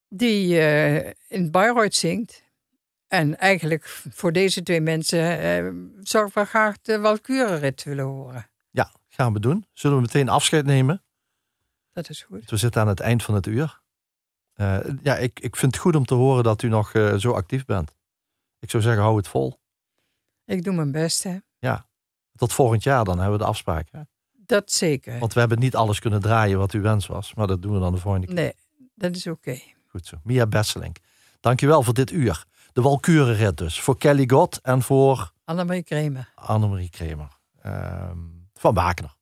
[0.07, 0.59] Die
[1.28, 2.43] in Bayreuth zingt.
[3.07, 8.49] En eigenlijk voor deze twee mensen zou ik wel graag de Walküre-rit willen horen.
[8.69, 9.65] Ja, gaan we doen.
[9.73, 11.03] Zullen we meteen afscheid nemen?
[11.93, 12.49] Dat is goed.
[12.49, 13.82] We zitten aan het eind van het uur.
[14.56, 17.32] Eh, ja, ik, ik vind het goed om te horen dat u nog eh, zo
[17.32, 17.95] actief bent.
[18.60, 19.60] Ik zou zeggen, hou het vol.
[20.45, 21.38] Ik doe mijn best, hè.
[22.36, 23.88] Tot volgend jaar dan hebben we de afspraak.
[23.91, 24.01] Hè?
[24.32, 25.20] Dat zeker.
[25.20, 27.34] Want we hebben niet alles kunnen draaien wat uw wens was.
[27.34, 28.36] Maar dat doen we dan de volgende keer.
[28.36, 28.53] Nee,
[28.95, 29.60] dat is oké.
[29.88, 30.18] Goed zo.
[30.24, 30.95] Mia Besseling.
[31.39, 32.45] Dankjewel voor dit uur.
[32.74, 33.82] De Walkurenrit dus.
[33.82, 36.32] Voor Kelly God en voor Annemarie Kremer.
[36.36, 37.38] Annemarie Kremer.
[37.62, 38.18] Ehm,
[38.53, 39.16] van Wagner.